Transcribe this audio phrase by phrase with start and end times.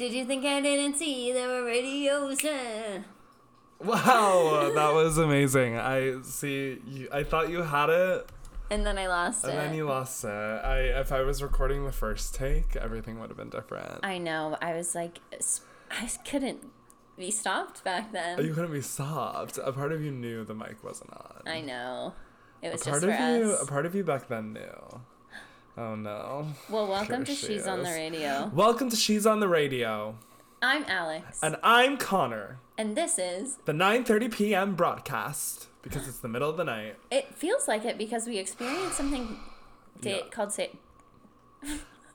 [0.00, 2.42] Did you think I didn't see there were radios?
[3.84, 5.76] Wow, that was amazing.
[5.76, 6.78] I see.
[6.86, 8.26] You, I thought you had it,
[8.70, 9.56] And then I lost and it.
[9.56, 10.28] then you lost it.
[10.30, 14.00] I if I was recording the first take, everything would have been different.
[14.02, 14.56] I know.
[14.62, 15.18] I was like,
[15.90, 16.66] I couldn't
[17.18, 18.40] be stopped back then.
[18.40, 19.58] Oh, you couldn't be stopped.
[19.62, 21.42] A part of you knew the mic wasn't on.
[21.44, 22.14] I know.
[22.62, 25.02] It was a part just of you, a part of you back then knew.
[25.78, 26.48] Oh no.
[26.68, 27.90] well, welcome to Here She's on the.
[27.90, 28.50] Radio.
[28.54, 30.16] Welcome to She's on the Radio,
[30.60, 31.38] I'm Alex.
[31.42, 32.58] and I'm Conor.
[32.76, 34.74] and this is, The 9:30 p.m.
[34.74, 36.96] broadcast because it's the middle of the night.
[37.10, 39.38] it feels like it because we experienced something
[40.00, 40.22] da- Yeah.
[40.30, 40.72] called say,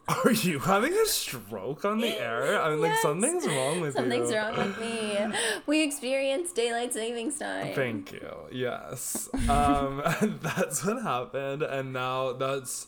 [0.08, 2.62] Are you having a stroke on the air?
[2.62, 4.38] I'm like something's wrong with Something's you.
[4.38, 5.18] wrong with me.
[5.66, 7.74] We experienced daylight savings time.
[7.74, 8.30] Thank you.
[8.52, 9.28] Yes.
[9.50, 10.04] Um,
[10.44, 12.86] that's what happened, and now that's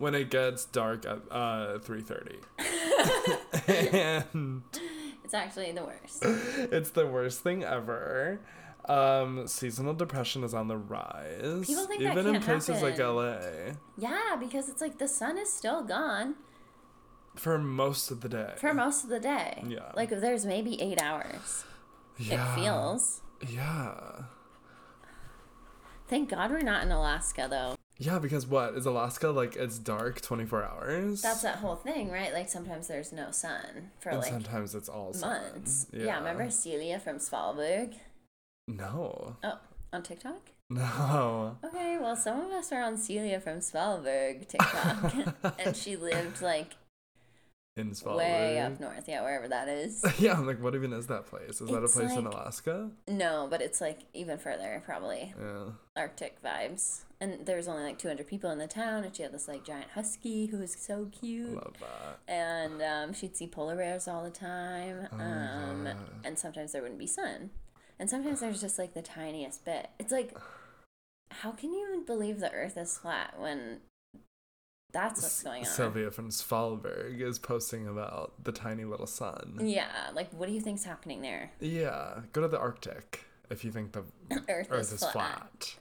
[0.00, 2.40] when it gets dark at uh 3:30.
[4.34, 4.62] and
[5.24, 6.24] It's actually the worst.
[6.24, 8.40] it's the worst thing ever.
[8.86, 11.66] Um, seasonal depression is on the rise.
[11.66, 12.98] People think that even in places like.
[12.98, 16.34] LA Yeah, because it's like the sun is still gone
[17.36, 18.54] for most of the day.
[18.56, 19.62] for most of the day.
[19.68, 19.92] Yeah.
[19.94, 21.64] Like there's maybe eight hours.
[22.18, 22.52] yeah.
[22.52, 23.20] It feels.
[23.48, 24.22] Yeah.
[26.08, 27.76] Thank God we're not in Alaska though.
[28.02, 29.56] Yeah, because what is Alaska like?
[29.56, 31.20] It's dark twenty four hours.
[31.20, 32.32] That's that whole thing, right?
[32.32, 35.86] Like sometimes there's no sun for and like sometimes it's all months.
[35.92, 36.16] Yeah.
[36.16, 37.94] remember Celia from Svalbard?
[38.66, 39.58] No, Oh,
[39.92, 40.50] on TikTok?
[40.70, 41.58] no.
[41.62, 46.76] Okay, well, some of us are on Celia from Svalbard TikTok, and she lived like
[47.80, 48.16] In Svalbard.
[48.16, 50.04] way up north, yeah, wherever that is.
[50.18, 51.60] yeah, I'm like, what even is that place?
[51.60, 52.90] Is that a It's place in Alaska?
[53.08, 55.64] No, but it's like even further, probably Yeah.
[55.96, 57.00] Arctic vibes.
[57.22, 59.90] And there's only like 200 people in the town, and she had this like giant
[59.94, 61.52] husky who was so cute.
[61.54, 62.18] Love that.
[62.32, 65.06] and um, she'd see polar bears all the time.
[65.12, 65.88] Oh um,
[66.24, 67.50] and sometimes there wouldn't be sun,
[67.98, 69.90] and sometimes there's just like the tiniest bit.
[69.98, 70.34] It's like,
[71.30, 73.80] how can you even believe the Earth is flat when
[74.92, 75.66] that's what's going on?
[75.70, 79.58] Sylvia from Svalbard is posting about the tiny little sun.
[79.62, 81.52] Yeah, like what do you think's happening there?
[81.60, 85.12] Yeah, go to the Arctic if you think the Earth, Earth is, is flat.
[85.12, 85.74] flat.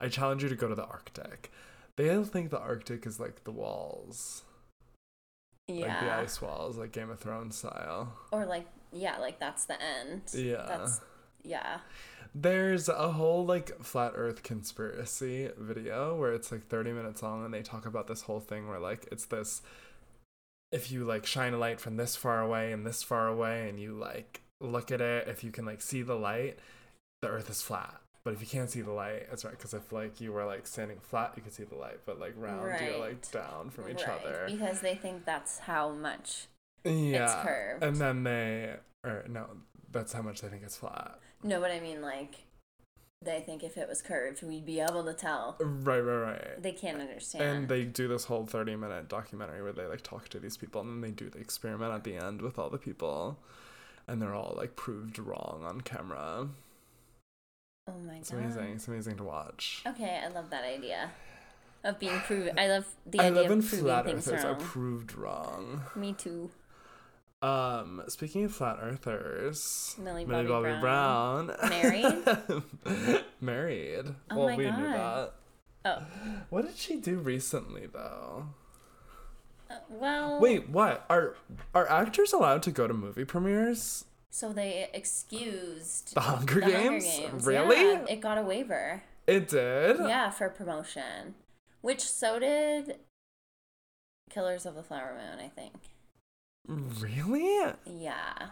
[0.00, 1.50] I challenge you to go to the Arctic.
[1.96, 4.42] They don't think the Arctic is like the walls,
[5.68, 5.86] Yeah.
[5.86, 8.12] like the ice walls, like Game of Thrones style.
[8.32, 10.22] or like yeah, like that's the end.
[10.34, 10.64] Yeah.
[10.68, 11.00] that's
[11.42, 11.78] yeah.
[12.38, 17.54] There's a whole like flat earth conspiracy video where it's like 30 minutes long and
[17.54, 19.62] they talk about this whole thing where like it's this
[20.70, 23.80] if you like shine a light from this far away and this far away and
[23.80, 26.58] you like look at it if you can like see the light
[27.22, 28.02] the earth is flat.
[28.22, 30.66] But if you can't see the light it's right because if like you were like
[30.66, 34.06] standing flat you could see the light but like round you're like down from each
[34.06, 34.44] right, other.
[34.46, 36.48] Because they think that's how much.
[36.84, 37.42] yeah.
[37.42, 37.82] curved.
[37.82, 38.74] and then they
[39.04, 39.46] or no
[39.90, 42.42] that's how much they think it's flat No, but I mean like.
[43.24, 45.56] They think if it was curved, we'd be able to tell.
[45.58, 47.44] right right right They can't understand.
[47.44, 50.82] And they do this whole 30 minute documentary where they like talk to these people
[50.82, 53.38] and then they do the experiment at the end with all the people
[54.06, 56.48] and they're all like proved wrong on camera.
[57.88, 58.44] oh my It's god.
[58.44, 58.74] It's amazing.
[58.74, 59.82] It's amazing to watch.
[59.86, 61.10] Okay, I love that idea
[61.84, 62.50] of being proved.
[62.58, 65.82] I love the I idea love when of proving flat things earthers are proved wrong.
[65.96, 66.50] Me too.
[67.42, 71.54] Um, speaking of flat earthers, Millie Millie Bobby Bobby Brown.
[71.68, 73.24] Married?
[73.40, 74.06] Married.
[74.30, 74.92] Oh well, my we knew God.
[74.94, 75.32] that.
[75.84, 76.02] Oh,
[76.50, 78.46] What did she do recently though?
[79.70, 80.40] uh, well.
[80.40, 81.04] Wait, what?
[81.10, 81.36] Are
[81.74, 84.06] are actors allowed to go to movie premieres?
[84.30, 87.04] So they excused The Hunger the Hunger Games?
[87.04, 87.46] Games.
[87.46, 87.76] Really?
[87.76, 89.02] Yeah, it got a waiver.
[89.26, 89.98] It did?
[89.98, 91.34] Yeah, for promotion,
[91.82, 92.96] which so did
[94.30, 95.44] Killers of the Flower Moon.
[95.44, 95.72] I think.
[96.66, 97.72] Really?
[97.84, 98.48] Yeah,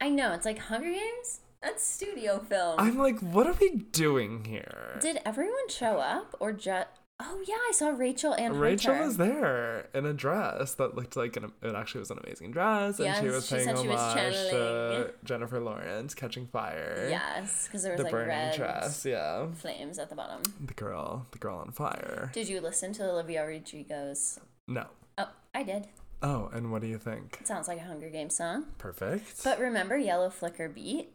[0.00, 0.32] I know.
[0.32, 1.40] It's like Hunger Games.
[1.62, 2.76] That's studio film.
[2.78, 4.98] I'm like, what are we doing here?
[5.00, 6.88] Did everyone show up or just?
[7.22, 9.06] Oh yeah, I saw Rachel and Rachel Hunter.
[9.06, 12.98] was there in a dress that looked like an, it actually was an amazing dress,
[12.98, 14.14] and she was she paying she was
[14.50, 17.08] to Jennifer Lawrence, Catching Fire.
[17.10, 19.48] Yes, because there was the like burning red dress, yeah.
[19.52, 20.40] flames at the bottom.
[20.64, 22.30] The girl, the girl on fire.
[22.32, 24.40] Did you listen to Olivia Rodrigo's?
[24.66, 24.86] No.
[25.18, 25.88] Oh, I did.
[26.22, 27.38] Oh, and what do you think?
[27.40, 28.66] It sounds like a Hunger Games song.
[28.78, 29.42] Perfect.
[29.42, 31.14] But remember Yellow Flicker Beat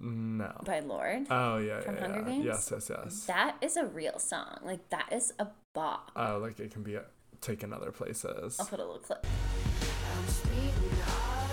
[0.00, 0.52] no.
[0.64, 1.26] by Lorde?
[1.30, 2.26] Oh yeah, From yeah, Hunger yeah.
[2.26, 2.44] Games?
[2.44, 3.24] Yes, yes, yes.
[3.26, 4.58] That is a real song.
[4.64, 6.10] Like that is a bop.
[6.16, 7.02] Oh, like it can be uh,
[7.40, 8.58] taken other places.
[8.58, 9.24] I'll put a little clip.
[9.24, 11.50] I'm speeding hard,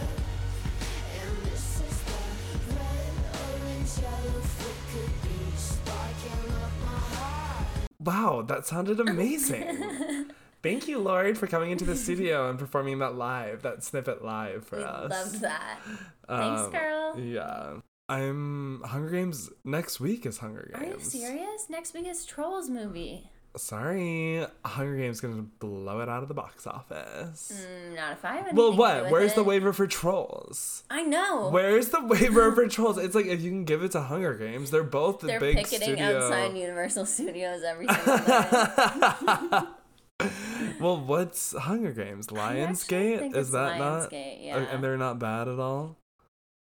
[1.21, 3.13] and this is the red,
[3.61, 7.67] orange, yellow flicker beat, sparking up my heart.
[7.99, 10.31] Wow, that sounded amazing.
[10.63, 14.65] Thank you, Lorde, for coming into the studio and performing that live, that snippet live
[14.65, 15.09] for we us.
[15.11, 15.79] loved that.
[16.27, 17.19] Thanks, Um, girl.
[17.19, 17.73] Yeah.
[18.09, 20.83] I'm Hunger Games next week is Hunger Games.
[20.83, 21.69] Are you serious?
[21.69, 23.29] Next week is Trolls movie.
[23.57, 24.45] Sorry.
[24.63, 27.51] Hunger Games gonna blow it out of the box office.
[27.65, 29.09] Mm, not if I have well what?
[29.09, 30.83] Where's the waiver for trolls?
[30.91, 31.49] I know.
[31.49, 32.97] Where's the waiver for trolls?
[32.97, 35.57] It's like if you can give it to Hunger Games, they're both the They're big
[35.57, 36.25] picketing studio.
[36.25, 39.59] outside Universal Studios every single day.
[40.79, 42.27] well, what's Hunger Games?
[42.27, 43.35] Lionsgate?
[43.35, 44.09] Is that not?
[44.09, 44.57] Lionsgate, Uh, yeah.
[44.71, 45.97] And they're not bad at all.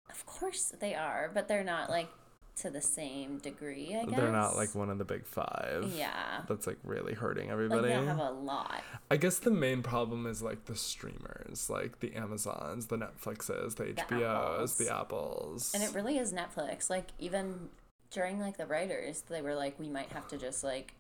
[0.09, 2.09] Of course they are, but they're not like
[2.57, 3.95] to the same degree.
[3.95, 5.93] I guess They're not like one of the big five.
[5.95, 6.41] Yeah.
[6.49, 7.87] That's like really hurting Like everybody.
[7.87, 8.83] they have a lot.
[9.09, 13.85] I guess the main problem is like the streamers, like the Amazons, the Netflixes, the
[13.85, 14.21] HBOs,
[14.55, 14.75] Apples.
[14.77, 15.71] the Apples.
[15.73, 16.89] And it really is Netflix.
[16.89, 17.69] Like even
[18.11, 20.95] during like the writers, they were like, we might have to just like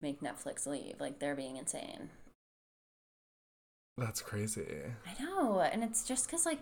[0.00, 0.96] make Netflix leave.
[1.00, 2.10] Like they're being insane.
[3.96, 4.66] That's crazy.
[5.06, 6.60] I know, and it's just because like,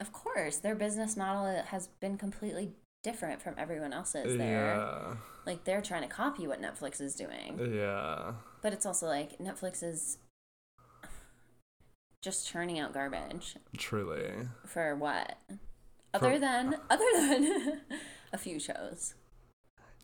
[0.00, 2.72] of course, their business model has been completely
[3.02, 4.36] different from everyone else's.
[4.38, 5.16] There, Yeah.
[5.46, 8.34] like they're trying to copy what Netflix is doing, Yeah.
[8.62, 10.18] but it's also like Netflix is
[12.22, 14.48] just churning out garbage Truly.
[14.66, 15.38] for what?
[16.14, 17.80] Other than other than
[18.32, 19.14] a few shows.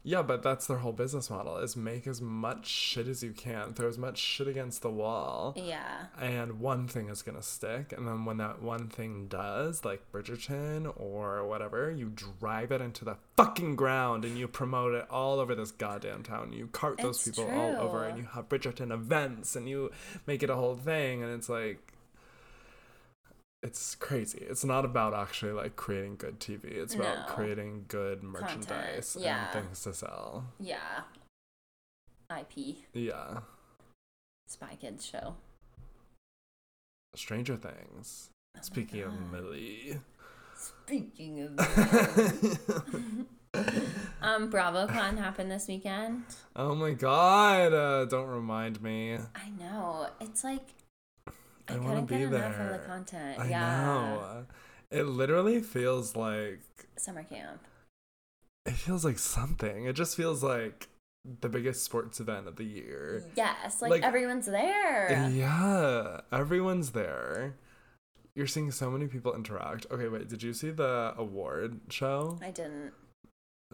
[0.05, 3.73] Yeah, but that's their whole business model is make as much shit as you can,
[3.73, 5.55] throw as much shit against the wall.
[5.57, 6.07] Yeah.
[6.21, 10.93] And one thing is gonna stick, and then when that one thing does, like Bridgerton
[10.97, 15.55] or whatever, you drive it into the fucking ground and you promote it all over
[15.55, 16.53] this goddamn town.
[16.53, 19.91] You cart those It's people all over, and you have Bridgerton events, and you
[20.27, 21.92] make it a whole thing, and it's like,
[23.63, 24.45] it's crazy.
[24.49, 26.65] It's not about actually like creating good TV.
[26.65, 27.35] It's about No.
[27.35, 29.45] creating good merchandise yeah.
[29.45, 30.47] and things to sell.
[30.59, 31.03] Yeah.
[32.31, 32.77] IP.
[32.93, 33.41] Yeah.
[34.49, 35.37] Spy Kids show.
[37.15, 38.31] Stranger Things.
[38.57, 39.31] Oh Speaking of.
[39.31, 39.99] Millie.
[40.57, 41.59] Speaking of
[44.23, 46.25] um BravoCon happened this weekend.
[46.57, 49.19] oh my god, uh, don't remind me.
[49.35, 50.09] I know.
[50.21, 50.69] It's like
[51.73, 52.73] I, I wanna couldn't be get enough of there.
[52.73, 53.39] the content.
[53.39, 53.83] I yeah.
[53.85, 54.47] know.
[54.91, 56.61] It literally feels like
[56.97, 57.61] Summer camp.
[58.67, 59.87] it feels like something.
[59.87, 60.89] It just feels like
[61.41, 63.23] the biggest sports event of the year.
[63.37, 65.29] Yes, like, Like- everyone's there.
[65.31, 67.55] Yeah, everyone's there.
[68.35, 69.87] You're seeing so many people interact.
[69.91, 72.39] Okay, wait, did you see the award show?
[72.43, 72.93] I didn't.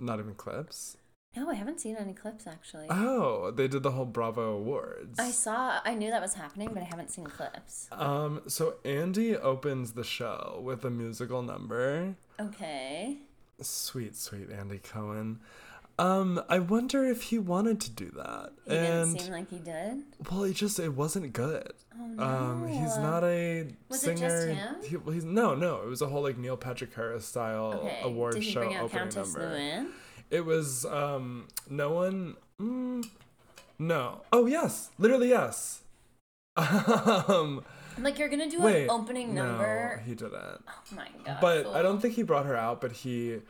[0.00, 0.96] Not even clips.
[1.36, 2.86] No, I haven't seen any clips actually.
[2.90, 5.18] Oh, they did the whole Bravo Awards.
[5.18, 5.78] I saw.
[5.84, 7.88] I knew that was happening, but I haven't seen clips.
[7.92, 12.14] Um, so Andy opens the show with a musical number.
[12.40, 13.18] Okay.
[13.60, 15.40] Sweet, sweet Andy Cohen.
[16.00, 18.50] Um, I wonder if he wanted to do that.
[18.66, 20.04] He and didn't seem like he did.
[20.30, 21.72] well, he just it wasn't good.
[22.00, 22.22] Oh no.
[22.22, 24.54] Um, he's not a Was it just singer.
[24.54, 24.76] him?
[24.82, 25.82] He, he's no, no.
[25.82, 27.98] It was a whole like Neil Patrick Harris style Okay.
[28.04, 29.50] award show opening Countess number.
[29.58, 29.86] Nguyen?
[30.30, 32.36] It was um no one.
[32.60, 33.08] Mm,
[33.78, 34.22] no.
[34.32, 35.82] Oh yes, literally yes.
[36.56, 37.64] um.
[38.00, 38.84] Like, you're gonna do Wait.
[38.84, 39.96] an opening number.
[39.96, 40.34] No, he didn't.
[40.34, 41.38] Oh my god.
[41.40, 42.80] But I don't think he brought her out.
[42.80, 43.40] But he,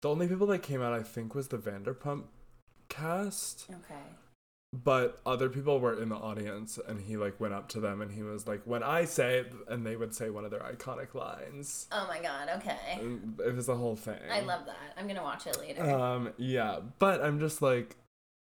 [0.00, 2.24] the only people that came out, I think, was the Vanderpump
[2.88, 3.66] cast.
[3.68, 4.00] Okay.
[4.72, 8.12] But other people were in the audience, and he like went up to them, and
[8.12, 11.86] he was like, "When I say," and they would say one of their iconic lines.
[11.90, 12.50] Oh my god.
[12.56, 12.98] Okay.
[13.00, 14.18] And It was the whole thing.
[14.30, 14.92] I love that.
[14.98, 15.82] I'm gonna watch it later.
[15.82, 17.96] Um, yeah, but I'm just like,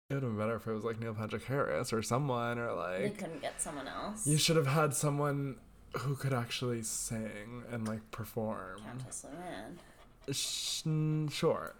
[0.08, 2.68] it would have been better if it was like Neil Patrick Harris or someone, or
[2.68, 4.24] they like couldn't get someone else.
[4.24, 5.56] you should have had someone
[5.94, 8.78] who could actually sing and like perform.
[8.86, 10.32] Countess Luann.
[10.32, 11.74] Sh- mm, sure.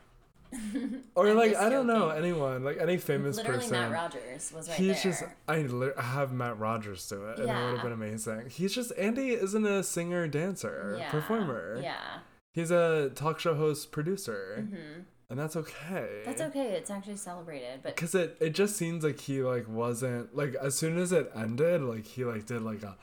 [1.15, 3.73] Or I'm like I don't know anyone, like any famous Literally, person.
[3.79, 5.13] Matt Rogers was right He's there.
[5.13, 8.51] just I lit- have Matt Rogers do it, and it would have been amazing.
[8.51, 11.11] He's just Andy isn't a singer, dancer, yeah.
[11.11, 11.81] performer.
[11.83, 12.19] Yeah.
[12.53, 16.23] He's a talk show host, producer, hmm and that's okay.
[16.25, 16.73] That's okay.
[16.73, 20.75] It's actually celebrated, but Cause it it just seems like he like wasn't like as
[20.77, 22.97] soon as it ended, like he like did like a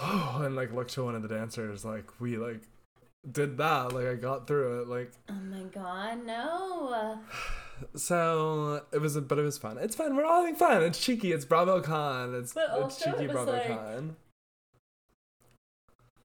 [0.00, 2.60] oh and like looked to one of the dancers like we like
[3.30, 7.18] did that like I got through it like oh my god, no.
[7.96, 9.78] so it was but it was fun.
[9.78, 10.16] It's fun.
[10.16, 10.82] We're all having fun.
[10.82, 11.32] It's cheeky.
[11.32, 12.38] It's BravoCon.
[12.40, 14.14] It's But it's cheeky it was like- BravoCon.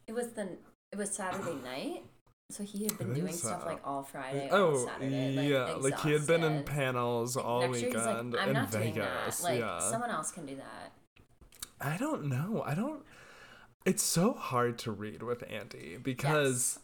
[0.07, 0.50] It was the
[0.91, 2.03] it was Saturday night,
[2.51, 5.74] so he had been doing stuff like all Friday, oh, all Oh Saturday, like yeah,
[5.75, 6.65] like he had been in exhausted.
[6.75, 9.38] panels all Next year he's like, weekend I'm in not doing Vegas.
[9.38, 9.43] that.
[9.43, 9.79] Like yeah.
[9.79, 10.91] someone else can do that.
[11.81, 12.63] I don't know.
[12.65, 13.03] I don't.
[13.86, 16.79] It's so hard to read with Andy because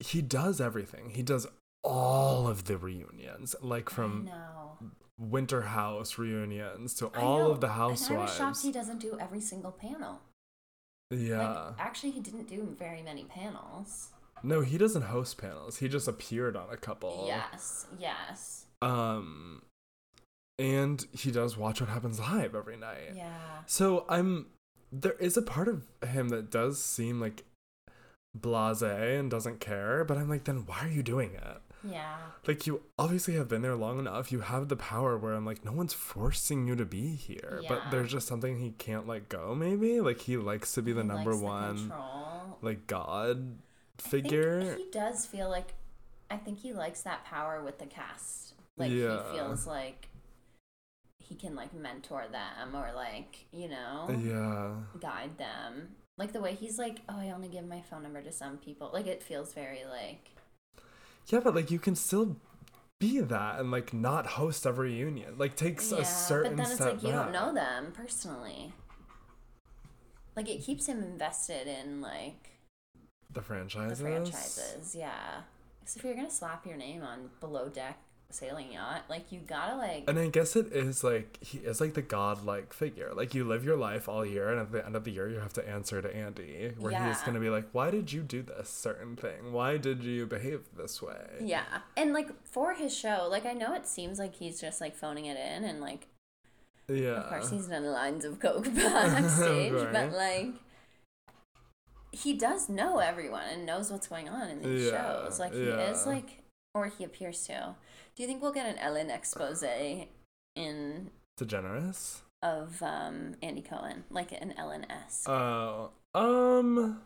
[0.00, 1.10] he does everything.
[1.10, 1.46] He does
[1.82, 4.28] all of the reunions, like from
[5.18, 8.98] winter house reunions to I all know, of the And I was shocked he doesn't
[8.98, 10.20] do every single panel.
[11.10, 11.48] Yeah.
[11.48, 14.08] Like, actually, he didn't do very many panels.
[14.42, 15.78] no, he doesn't host panels.
[15.78, 17.24] He just appeared on a couple.
[17.26, 18.66] Yes, yes.
[18.82, 19.62] Um
[20.58, 23.12] and he does watch what happens live every night.
[23.14, 23.30] Yeah.
[23.66, 24.46] So I'm
[24.92, 27.44] there is a part of him that does seem like
[28.40, 31.58] blasé and doesn't care, but I'm like then why are you doing it?
[31.84, 32.16] Yeah.
[32.46, 34.32] Like you obviously have been there long enough.
[34.32, 37.90] You have the power where I'm like no one's forcing you to be here, but
[37.90, 40.00] there's just something he can't let go maybe.
[40.00, 41.92] Like he likes to be the He number likes the one
[42.62, 43.56] like god
[43.98, 44.74] figure.
[44.76, 45.74] he does feel like
[46.30, 48.54] I think he likes that power with the cast.
[48.76, 49.22] Like Yeah.
[49.30, 50.08] he feels like
[51.18, 55.00] he can like mentor them or like, you know, yeah.
[55.00, 55.88] guide them.
[56.18, 58.90] Like the way he's like, "Oh, I only give my phone number to some people."
[58.92, 60.30] Like it feels very like
[61.26, 62.36] Yeah, but like you can still
[62.98, 65.36] be that and like not host every reunion.
[65.38, 67.12] Like takes yeah, a certain but then it's step like you back.
[67.12, 68.72] don't know them personally.
[70.36, 72.50] Like it keeps him invested in like
[73.32, 73.98] the franchises.
[73.98, 75.42] the franchises, yeah.
[75.80, 77.98] Because if you're gonna slap your name on below deck
[78.30, 81.94] sailing yacht, like you gotta like And I guess it is like he is like
[81.94, 83.12] the godlike figure.
[83.14, 85.38] Like you live your life all year, and at the end of the year, you
[85.38, 87.22] have to answer to Andy, where he's Yeah.
[87.26, 89.52] gonna be like, "Why did you do this certain thing?
[89.52, 91.64] Why did you behave this way?" Yeah.
[91.96, 95.26] And like for his show, like I know it seems like he's just like phoning
[95.26, 96.08] it in and like
[96.88, 97.22] Yeah.
[97.22, 99.92] of course he's done lines of coke backstage, Right.
[99.92, 100.48] but like
[102.12, 105.38] he does know everyone and knows what's going on in these Yeah, shows.
[105.38, 106.42] Like he is like
[106.74, 107.74] or he appears to.
[108.16, 112.20] Do you think we'll get an Ellen expose in DeGeneres.
[112.42, 114.04] of um Andy Cohen?
[114.08, 115.28] Like an Ellen esque?
[115.28, 115.90] Oh.
[116.14, 117.02] um.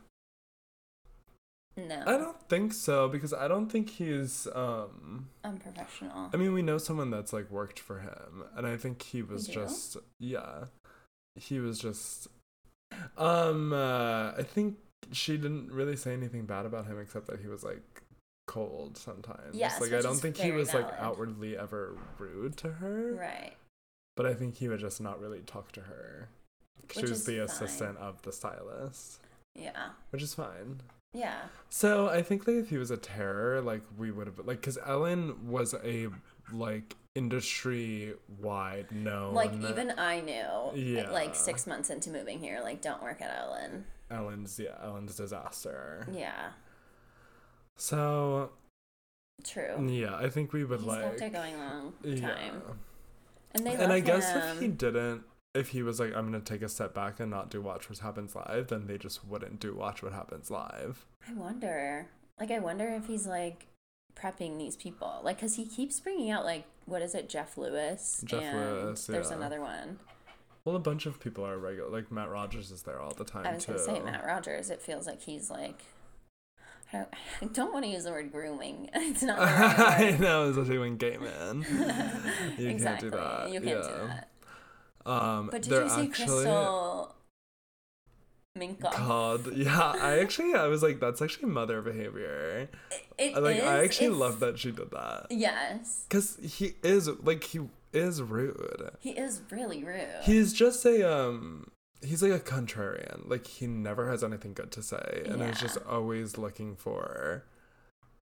[1.76, 2.02] no.
[2.06, 5.30] I don't think so because I don't think he's um.
[5.42, 6.30] unprofessional.
[6.32, 9.48] I mean, we know someone that's like worked for him, and I think he was
[9.48, 10.66] just yeah,
[11.34, 12.28] he was just
[13.18, 13.72] um.
[13.72, 14.76] Uh, I think
[15.10, 18.02] she didn't really say anything bad about him except that he was like
[18.50, 19.54] cold sometimes.
[19.54, 23.52] Yes, like I don't think he was like outwardly ever rude to her, right.
[24.16, 26.28] but I think he would just not really talk to her.
[26.90, 27.44] She Which was the fine.
[27.46, 29.20] assistant of the stylist,
[29.54, 29.90] Yeah.
[30.10, 30.80] which is fine.
[31.12, 31.42] Yeah.
[31.68, 34.78] So I think like if he was a terror, like we would have like because
[34.84, 36.08] Ellen was a
[36.52, 41.10] like industry wide known Like even I knew, Yeah.
[41.10, 43.84] like six months into moving here, like don't work at Ellen.
[44.10, 46.04] Ellen's yeah Ellen's disaster.
[46.12, 46.50] Yeah,
[47.80, 48.50] So
[49.42, 49.88] true.
[49.88, 52.20] yeah, I think we would He's like kept it going long yeah.
[52.28, 52.62] time,
[53.52, 54.42] and they and I guess him.
[54.42, 55.22] if he didn't,
[55.54, 58.00] if he was like I'm gonna take a step back and not do Watch What
[58.00, 61.06] Happens Live, then they just wouldn't do Watch What Happens Live.
[61.26, 62.06] I wonder,
[62.38, 63.66] like, I wonder if he's like
[64.14, 68.22] prepping these people, like, cause he keeps bringing out like what is it, Jeff Lewis?
[68.26, 69.36] Jeff and Lewis, There's yeah.
[69.38, 69.98] anone one.
[70.66, 71.88] Well, a bunch of people are regular.
[71.88, 73.72] Like Matt Rogers is there all the time I was too.
[73.72, 74.68] gonna say Matt Rogers.
[74.68, 75.80] It feels like he's like.
[76.92, 77.08] I don't,
[77.42, 78.90] I don't want to use the word grooming.
[78.94, 80.20] It's not the right I word.
[80.20, 81.64] know, especially when gay man.
[82.58, 82.78] You exactly.
[82.78, 83.52] can't do that.
[83.52, 84.06] You can't do yeah.
[85.04, 85.10] that.
[85.10, 87.14] Um, But did you see actually Crystal
[88.58, 88.92] Minkoff?
[88.92, 89.56] called.
[89.56, 92.68] Yeah, I actually, I was like, that's actually mother behavior.
[93.18, 95.26] It like, I actually it's- love that she did that.
[95.30, 97.60] Yes, Cause he is like he
[97.92, 98.90] is rude.
[99.00, 100.08] he is really rude.
[100.22, 101.70] He's just a um.
[102.02, 103.28] He's like a contrarian.
[103.28, 107.44] Like he never has anything good to say, and is just always looking for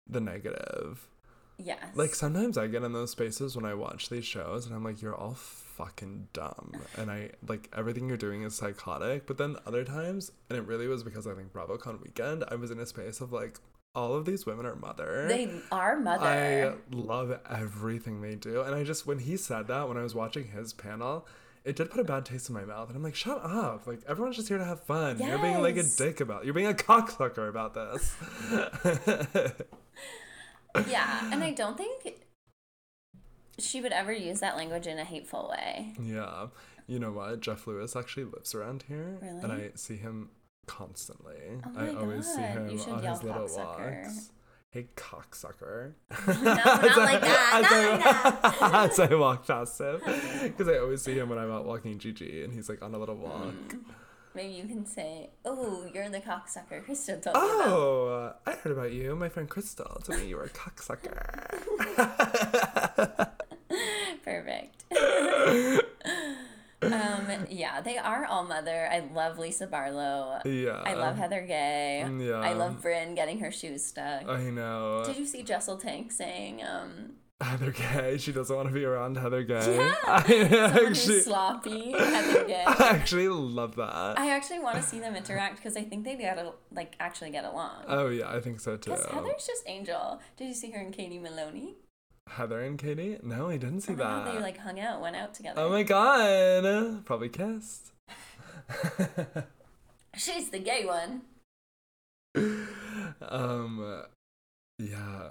[0.06, 1.08] the negative.
[1.56, 1.82] yes.
[1.94, 5.00] Like sometimes I get in those spaces when I watch these shows and I'm like,
[5.00, 6.72] you're all fucking dumb.
[6.98, 9.26] And I like everything you're doing is psychotic.
[9.26, 12.70] But then other times, and it really was because I think BravoCon weekend, I was
[12.70, 13.58] in a space of like,
[13.94, 15.26] all of these women are mother.
[15.28, 16.26] they are mother.
[16.26, 18.60] I love everything they do.
[18.60, 21.26] And I just, when he said that, when I was watching his panel,
[21.64, 22.88] it did put a bad taste in my mouth.
[22.88, 23.86] And I'm like, shut up.
[23.86, 25.18] Like, everyone's just here to have fun.
[25.18, 28.14] You're being like a dick about You're being a cocksucker about this.
[30.88, 32.24] yeah, and I don't think
[33.58, 35.94] she would ever use that language in a hateful way.
[36.02, 36.48] Yeah.
[36.86, 37.40] You know what?
[37.40, 39.18] Jeff Lewis actually lives around here.
[39.22, 40.30] And I see him
[40.66, 41.60] constantly.
[41.64, 44.30] Oh I always see God, him you should on yell his little walks.
[44.74, 45.92] Hey, cocksucker.
[46.26, 48.90] No, not like that, as, not I, like that.
[48.90, 50.00] as I walk past him.
[50.42, 52.98] Because I always see him when I'm out walking Gigi and he's like on a
[52.98, 53.54] little walk.
[53.68, 53.84] Mm.
[54.34, 57.40] Maybe you can say, "Oh, you're the cocksucker." Crystal told me.
[57.44, 59.14] Oh, I heard about you.
[59.14, 61.14] My friend Crystal told me you were a cocksucker.
[64.24, 64.84] Perfect.
[66.82, 68.88] um, yeah, they are all mother.
[68.90, 70.40] I love Lisa Barlow.
[70.44, 70.82] yeah.
[70.84, 72.06] I love Heather Gay.
[72.18, 72.40] Yeah.
[72.40, 74.28] I love Bryn getting her shoes stuck.
[74.28, 75.02] I know.
[75.04, 78.16] Did you see Jessel Taank saying, um, Heather Gay.
[78.18, 79.76] She doesn't want to be around Heather Gay.
[79.76, 79.94] Yeah.
[80.06, 82.64] I actually, sloppy at the gay.
[82.66, 84.18] I actually love that.
[84.18, 87.44] I actually want to see them interact because I think they gotta like actually get
[87.44, 87.84] along.
[87.88, 88.90] oh yeah, I think so too.
[88.90, 90.20] Because Heather's just Angel.
[90.36, 91.74] Did you see her and Katie Maloney?
[92.28, 93.18] Heather and Katie?
[93.22, 94.34] No, I didn't see Oh God, that.
[94.34, 95.60] they like hung out, went out together.
[95.60, 97.92] oh my god, probably kissed.
[100.16, 101.22] She's the gay one.
[103.22, 104.02] um,
[104.78, 105.28] yeah.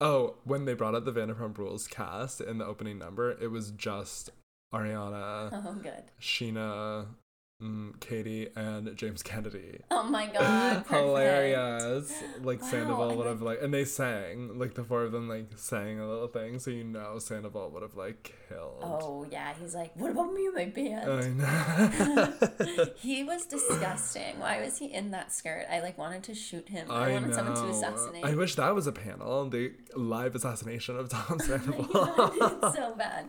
[0.00, 3.70] Oh, when they brought up the Vanderpump Rules cast in the opening number, it was
[3.70, 4.30] just
[4.74, 6.02] Ariana, Oh, good.
[6.20, 7.06] Scheana,
[7.64, 9.80] mm, Katie, and James Kennedy.
[9.90, 10.84] Oh my God.
[10.90, 12.12] Hilarious.
[12.42, 15.12] Like Wow, Sandoval and would like- have like, and they sang like the four of
[15.12, 18.78] them like sang a little thing, so you know Sandoval would have like killed.
[18.82, 21.10] Oh yeah, he's like, what about me and my band?
[21.10, 21.28] I
[22.74, 22.84] know.
[22.96, 24.38] he was disgusting.
[24.38, 25.66] Why was he in that skirt?
[25.70, 26.90] I like wanted to shoot him.
[26.90, 27.36] I, I wanted know.
[27.36, 28.24] someone to assassinate.
[28.24, 29.48] I wish that was a panel.
[29.48, 31.88] The live assassination of Tom it's Sandoval.
[32.74, 33.26] so bad.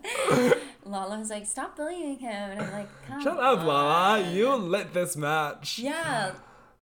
[0.85, 4.29] Lala was like, stop bullying him, and I'm like, Come Shut up, Lala.
[4.31, 5.79] You lit this match.
[5.79, 6.33] Yeah,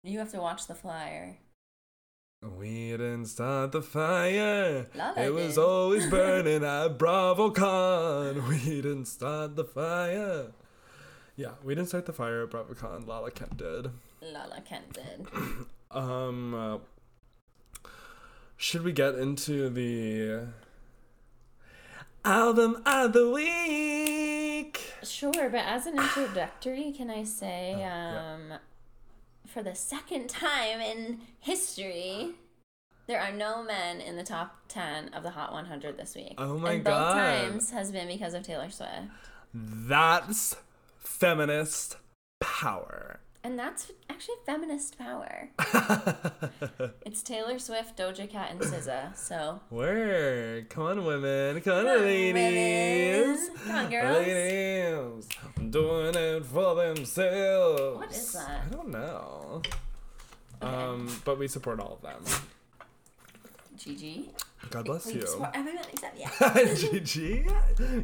[0.03, 1.37] you have to watch the flyer.
[2.59, 4.85] We didn't start the fire.
[4.95, 5.61] Lala it was did.
[5.61, 8.47] always burning at BravoCon.
[8.47, 10.51] We didn't start the fire.
[11.35, 13.07] Yeah, we didn't start the fire at BravoCon.
[13.07, 13.89] Lala Kent did.
[14.21, 15.27] Lala Kent did.
[15.89, 16.77] Um, uh,
[18.57, 20.47] should we get into the
[22.27, 24.81] album of the week?
[25.03, 28.33] Sure, but as an introductory, can I say, Oh, yeah.
[28.35, 28.53] um,
[29.47, 32.33] for the second time in history,
[33.07, 36.33] there are no men in the top 10 of the Hot 100 this week.
[36.37, 37.13] Oh my and God.
[37.13, 37.13] both
[37.53, 38.91] times has been because of Taylor Swift.
[39.53, 40.57] That's
[40.99, 41.95] feminist
[42.41, 43.21] power.
[43.47, 45.51] And that's actually feminist power.
[47.05, 49.15] It's Taylor Swift, Doja Cat, and SZA.
[49.15, 50.69] So, Word.
[50.69, 51.61] Come on, women.
[51.61, 52.33] Come on, Come on, ladies.
[52.33, 53.57] women.
[53.65, 54.27] Come on, girls.
[54.27, 55.29] Ladies.
[55.69, 57.97] Doing it for themselves.
[57.99, 58.63] What is that?
[58.65, 59.61] I don't know.
[59.65, 59.71] Okay.
[60.61, 62.21] Um, but we support all of them.
[63.77, 64.29] Gigi.
[64.71, 65.25] God bless We you.
[65.25, 66.73] support everyone except yeah.
[66.73, 67.47] Gigi?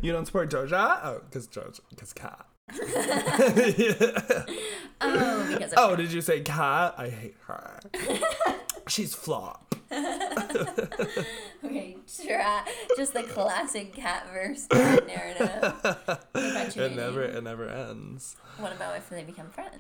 [0.02, 1.00] You don't support Doja?
[1.04, 2.46] Oh, because Doja, because cat.
[5.04, 6.96] Oh, because of oh, did you say cat?
[6.98, 7.80] I hate her.
[8.88, 9.76] She's flop.
[11.64, 12.64] Okay, try
[12.98, 16.20] just the classic cat verse cat narrative.
[16.36, 18.36] It never, it never ends.
[18.58, 19.80] What about if they become friends?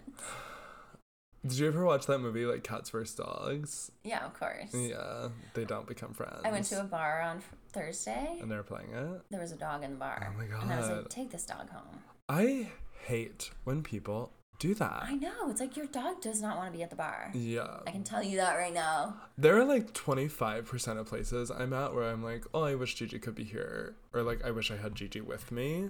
[1.45, 3.91] Did you ever watch that movie like Cats vs Dogs?
[4.03, 4.73] Yeah, of course.
[4.73, 6.39] Yeah, they don't become friends.
[6.45, 7.41] I went to a bar on
[7.73, 8.37] Thursday.
[8.41, 9.21] and they were playing it.
[9.29, 10.31] There was a dog in the bar.
[10.33, 11.99] Oh my And I was like, take this dog home.
[12.29, 12.69] I
[13.05, 14.31] hate when people
[14.63, 15.03] do that.
[15.07, 15.49] I know.
[15.49, 17.31] It's like your dog does not want to be at the bar.
[17.33, 17.79] Yeah.
[17.85, 19.15] I can tell you that right now.
[19.37, 23.19] There are like 25% of places I'm at where I'm like, oh, I wish Gigi
[23.19, 23.95] could be here.
[24.13, 25.89] Or like, I wish I had Gigi with me.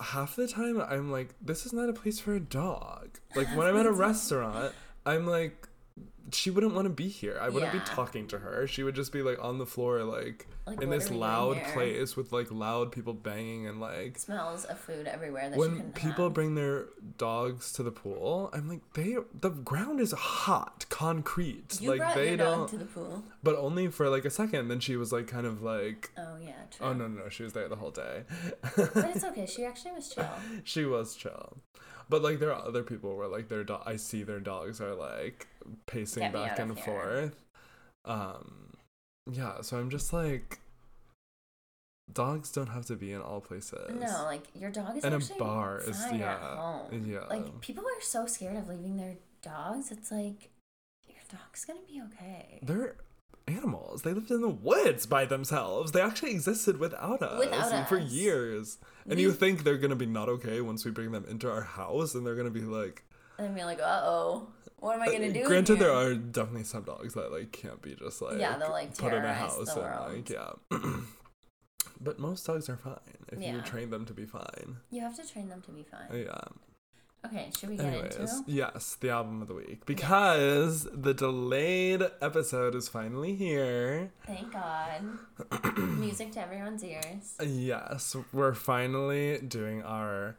[0.00, 3.18] Half the time, I'm like, this is not a place for a dog.
[3.36, 4.72] Like, when I'm at a restaurant,
[5.04, 5.68] I'm like,
[6.30, 7.38] she wouldn't want to be here.
[7.40, 7.80] I wouldn't Yeah.
[7.80, 8.66] be talking to her.
[8.66, 11.20] She would just be like on the floor, like, Like, in this are we doing
[11.20, 14.18] loud place with like loud people banging and like.
[14.18, 16.34] Smells of food everywhere that when can people have.
[16.34, 16.86] bring their
[17.18, 21.78] dogs to the pool, I'm like, they the ground is hot, concrete.
[21.80, 23.24] You like brought they your don't dog to the pool.
[23.42, 24.68] but only for like a second.
[24.68, 26.86] Then she was like kind of like, Oh yeah, true.
[26.86, 28.22] oh no, no, no, she was there the whole day.
[28.76, 29.46] But it's okay.
[29.46, 30.28] She actually was chill.
[30.64, 31.58] she was chill.
[32.12, 34.94] But like there are other people where like their dog, I see their dogs are
[34.94, 35.46] like
[35.86, 37.34] pacing Get back and forth.
[38.04, 38.74] Um,
[39.30, 39.62] yeah.
[39.62, 40.58] So I'm just like,
[42.12, 43.94] dogs don't have to be in all places.
[43.98, 47.04] No, like your dog is And a bar is- yeah, at home.
[47.06, 47.24] yeah.
[47.30, 49.90] Like people are so scared of leaving their dogs.
[49.90, 50.50] It's like
[51.08, 52.58] your dog's gonna be okay.
[52.62, 52.96] They're
[53.48, 54.02] animals.
[54.02, 55.92] They lived in the woods by themselves.
[55.92, 58.10] They actually existed without us, Without for us.
[58.10, 58.78] years.
[59.04, 61.62] And We- you think they're gonna be not okay once we bring them into our
[61.62, 63.04] house, and they're gonna be like.
[63.38, 65.42] And then be like, uh oh, what am I gonna do?
[65.44, 65.86] Uh, Granted, here?
[65.88, 69.12] there are definitely some dogs that like can't be just like Yeah, they'll, like, put
[69.12, 69.80] in a house and
[70.16, 70.50] like yeah.
[72.00, 72.98] but most dogs are fine
[73.30, 74.76] if you train them to be fine.
[74.90, 76.20] You have to train them to be fine.
[76.20, 76.38] Yeah.
[77.24, 78.42] Okay, should we get Anyways, into?
[78.48, 84.10] yes, the album of the week because the delayed episode is finally here.
[84.26, 85.02] Thank God.
[85.78, 87.36] Music to everyone's ears.
[87.44, 90.34] Yes, we're finally doing our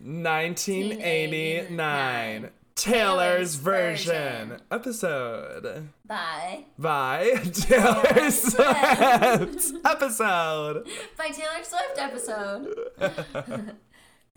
[0.00, 4.60] 1989 Taylor's Taylor's version version.
[4.70, 9.60] episode By by Taylor Swift.
[9.60, 10.86] Swift episode.
[11.16, 13.74] by Taylor Swift episode.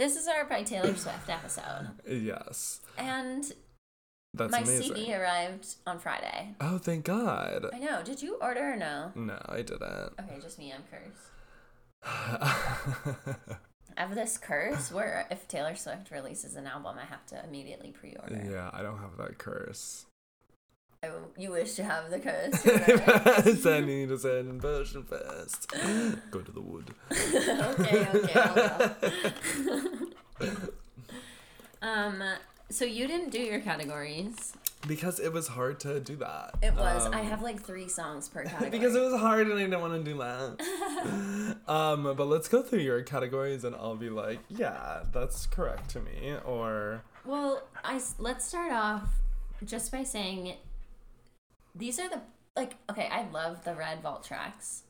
[0.02, 2.82] this is our by Taylor Swift episode, Yes.
[2.98, 3.44] and
[4.34, 4.96] That's My amazing.
[4.96, 6.56] CD arrived on Friday.
[6.60, 7.68] Oh, thank God.
[7.72, 8.02] I know.
[8.04, 9.12] Did you order or no?
[9.14, 9.84] No, I didn't.
[10.20, 10.74] Okay, just me.
[10.74, 11.30] I'm cursed.
[13.96, 17.92] I have this curse where if Taylor Swift releases an album, I have to immediately
[17.92, 18.42] pre-order.
[18.50, 20.06] yeah, I don't have that curse.
[21.04, 22.62] Oh, you wish to have the curse.
[23.64, 25.68] Sending to send version first.
[26.30, 26.94] Go to the wood.
[27.12, 28.40] okay, okay.
[28.40, 28.96] I'll
[30.40, 30.68] go.
[31.82, 32.22] um.
[32.70, 34.54] So you didn't do your categories.
[34.88, 36.54] Because it was hard to do that.
[36.62, 37.08] It was.
[37.08, 38.70] I Um, have like three songs per category.
[38.70, 41.58] because it was hard and I didn't want to do that.
[41.68, 46.00] um, but let's go through your categories and I'll be like, yeah, that's correct to
[46.00, 46.36] me.
[46.46, 49.10] Or Well, I let's start off
[49.66, 50.54] just by saying
[51.76, 52.22] these are the
[52.56, 54.84] like okay, I love the red vault tracks,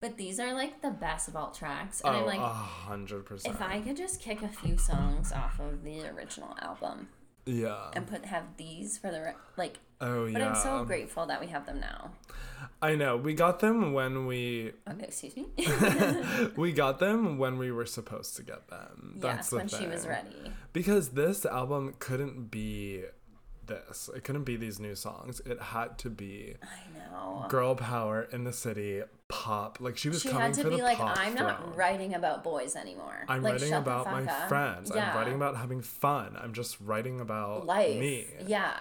[0.00, 3.54] but these are like the best vault tracks, and oh, I'm like, hundred percent.
[3.54, 7.08] if I could just kick a few songs off of the original album
[7.46, 7.90] yeah.
[7.94, 10.50] and put have these for the re- like, Oh but yeah.
[10.50, 12.10] I'm so grateful that we have them now.
[12.82, 13.16] I know.
[13.16, 15.46] We got them when we Okay, excuse me.
[16.56, 19.14] we got them when we were supposed to get them.
[19.16, 20.10] That's yes, the when she was thing.
[20.10, 20.52] ready.
[20.74, 23.04] Because this album couldn't be
[23.66, 24.08] this.
[24.14, 25.40] It couldn't be these new songs.
[25.46, 27.46] It had to be I know.
[27.48, 29.78] girl power in the city, pop.
[29.80, 31.74] Like she was She coming had to for be the like, pop I'm not throne.
[31.76, 33.24] writing about boys anymore.
[33.28, 34.48] I'm like, writing about my up.
[34.48, 34.90] friends.
[34.94, 35.10] Yeah.
[35.10, 36.36] I'm writing about having fun.
[36.40, 37.98] I'm just writing about life.
[37.98, 38.26] me.
[38.46, 38.76] Yeah.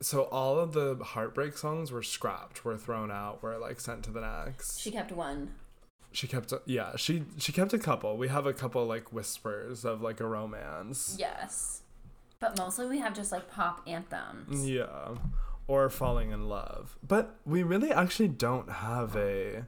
[0.00, 4.10] So all of the heartbreak songs were scrapped, were thrown out, were like sent to
[4.10, 4.78] the next.
[4.80, 5.52] She kept one.
[6.12, 8.16] She kept a, yeah, she she kept a couple.
[8.16, 11.16] We have a couple like whispers of like a romance.
[11.18, 11.82] Yes.
[12.40, 14.68] But mostly we have just like pop anthems.
[14.68, 15.14] Yeah.
[15.68, 16.96] Or falling in love.
[17.06, 19.66] But we really actually don't have a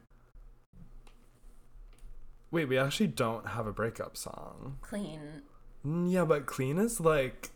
[2.51, 4.77] Wait, we actually don't have a breakup song.
[4.81, 5.43] Clean.
[5.85, 7.51] Mm, Yeah, but clean is like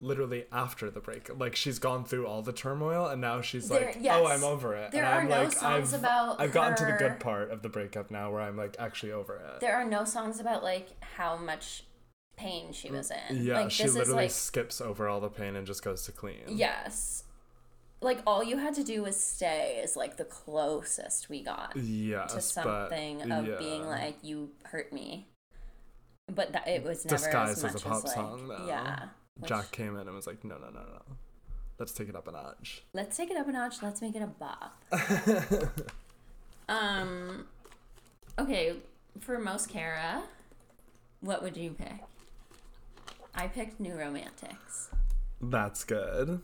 [0.00, 1.40] literally after the breakup.
[1.40, 4.14] Like she's gone through all the turmoil and now she's There- like, yes.
[4.18, 6.76] "Oh, I'm over it." There and are I'm no like, songs I've, about I've gotten
[6.76, 9.60] to the good part of the breakup now where I'm like actually over it.
[9.60, 11.84] There are no songs about like how much
[12.36, 13.42] pain she was in.
[13.44, 16.02] yeah, like she this is literally like skips over all the pain and just goes
[16.04, 16.42] to clean.
[16.48, 17.24] yes.
[18.02, 22.34] Like all you had to do was stay is like the closest we got Yes,
[22.34, 23.56] to something but, of yeah.
[23.58, 25.28] being like you hurt me.
[26.30, 28.66] But that it was never Disguised as as a much pop like song, though.
[28.66, 29.04] yeah.
[29.38, 31.02] which- Jack came in and was like, "No, no, no, no.
[31.78, 33.82] Let's take it up a notch." Let's take it up a notch.
[33.82, 34.76] Let's make it a bop.
[36.68, 37.46] um,
[38.38, 38.76] okay,
[39.20, 40.22] for most Kara,
[41.20, 42.00] what would you pick?
[43.36, 44.90] I picked New Romantics.
[45.40, 46.40] That's good.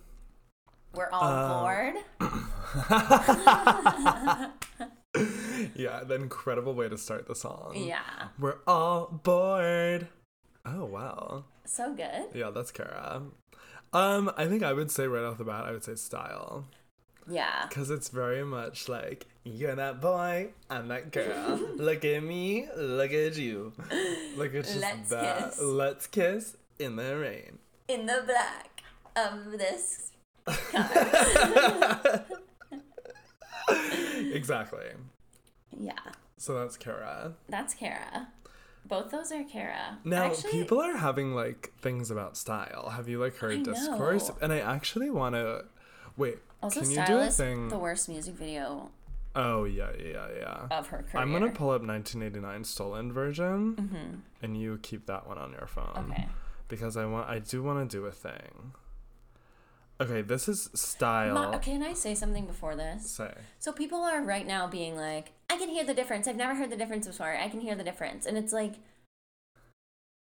[0.94, 1.94] We're all Uh, bored.
[5.74, 7.72] Yeah, the incredible way to start the song.
[7.76, 8.00] Yeah,
[8.38, 10.09] We're all bored.
[10.64, 11.44] Oh wow.
[11.66, 12.28] so good.
[12.35, 13.22] Yeah, that's Kara.
[13.92, 16.64] Um, I think I would say right off the bat, I would say style.
[17.31, 21.61] Yeah, Because it's very much like, you're that boy, I'm that girl.
[21.76, 23.72] look at me, look at you.
[24.37, 25.50] Like it's just Let's that.
[25.50, 25.61] kiss.
[25.61, 27.59] Let's kiss in the rain.
[27.88, 28.83] in the black
[29.16, 30.11] of this.
[30.47, 32.25] car.
[34.33, 34.87] exactly.
[35.79, 35.92] Yeah,
[36.37, 37.35] So that's Kara.
[37.49, 38.29] that's Kara.
[38.85, 39.99] Both those are Kara.
[40.05, 42.90] Now Actually, people are having like things about style.
[42.90, 44.29] Have you like heard I discourse?
[44.29, 44.37] know.
[44.42, 45.64] And I actually want to.
[46.16, 47.68] Wait, also can you do a thing?
[47.68, 48.90] the worst music video
[49.35, 50.66] Oh yeah, yeah, yeah.
[50.79, 51.23] of her career.
[51.23, 55.87] I'm gonna pull up 1989 stolen version, and you keep that one on your phone.
[55.95, 56.12] Mm-hmm.
[56.12, 56.29] Okay.
[56.68, 58.72] Because I want, I do want to do a thing.
[60.01, 61.35] Okay, this is style.
[61.35, 63.09] Ma- can I say something before this?
[63.11, 63.33] Say.
[63.59, 66.27] So people are right now being like, I can hear the difference.
[66.27, 67.37] I've never heard the difference before.
[67.37, 68.27] I can hear the difference.
[68.27, 68.75] And it's like,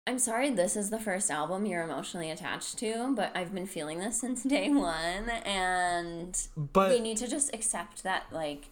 [0.07, 3.99] I'm sorry, this is the first album you're emotionally attached to, but I've been feeling
[3.99, 5.29] this since day one.
[5.45, 8.69] And But we need to just accept that, like,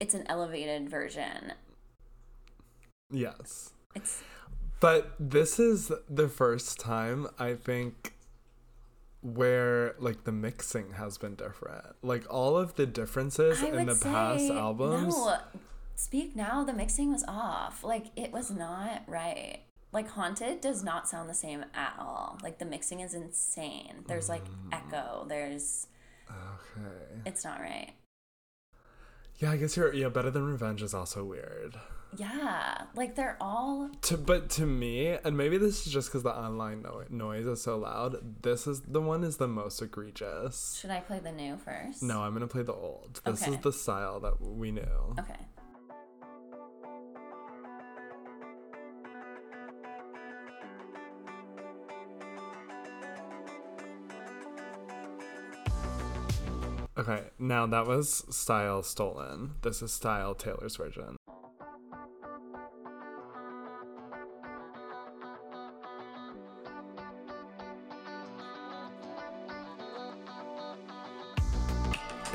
[0.00, 1.52] it's an elevated version.
[3.10, 3.70] yes.
[3.94, 4.22] It's,
[4.80, 8.12] But this is the first time I think
[9.22, 11.84] where like the mixing has been different.
[12.02, 15.16] Like all of the differences I in the past albums.
[15.16, 15.38] No,
[15.96, 17.82] Speak Now, the mixing was off.
[17.82, 19.60] Like, it was not right.
[19.92, 22.38] Like, Haunted does not sound the same at all.
[22.42, 24.04] Like, the mixing is insane.
[24.06, 24.72] There's like Mm.
[24.74, 25.24] echo.
[25.26, 25.86] There's,
[26.30, 27.22] Okay.
[27.24, 27.94] it's not right.
[29.38, 31.76] Yeah, I guess you're yeah, better than revenge is also weird.
[32.16, 32.82] Yeah.
[32.94, 36.82] Like, they're all, To but to me, and maybe this is just because the online
[36.82, 38.42] no- noise is so loud.
[38.42, 40.78] This is the one is the most egregious.
[40.80, 42.02] should I play the new first?
[42.02, 43.20] No, I'm gonna play the old.
[43.24, 43.52] This Okay.
[43.52, 45.14] is the style that we knew.
[45.18, 45.36] Okay.
[56.98, 59.52] Okay, now that was style stolen.
[59.62, 61.15] This is style Taylor's version.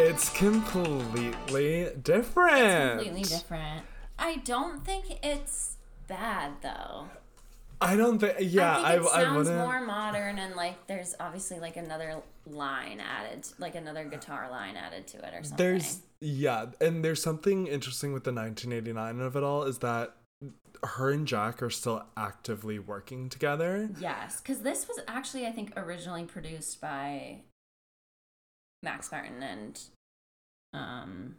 [0.04, 3.02] It's completely different.
[3.02, 3.86] Completely different.
[4.18, 7.06] I don't think it's bad though.
[7.80, 8.36] I don't think.
[8.40, 9.58] Yeah, I I, think it I, sounds wouldn't.
[9.58, 12.16] more modern and like there's obviously like another
[12.48, 15.58] line added, like another guitar line added to it or something.
[15.58, 20.16] There's yeah, and there's something interesting with the 1989 of it all is that
[20.84, 23.90] her and Jack are still actively working together.
[24.00, 27.42] yes, because this was actually I think originally produced by
[28.84, 29.80] Max Martin and
[30.74, 31.36] um.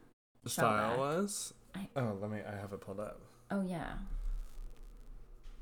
[0.46, 0.98] Style Shellback.
[0.98, 1.54] was.
[1.74, 2.38] I- Oh, let me.
[2.46, 3.20] I have it pulled up.
[3.50, 3.94] Oh yeah.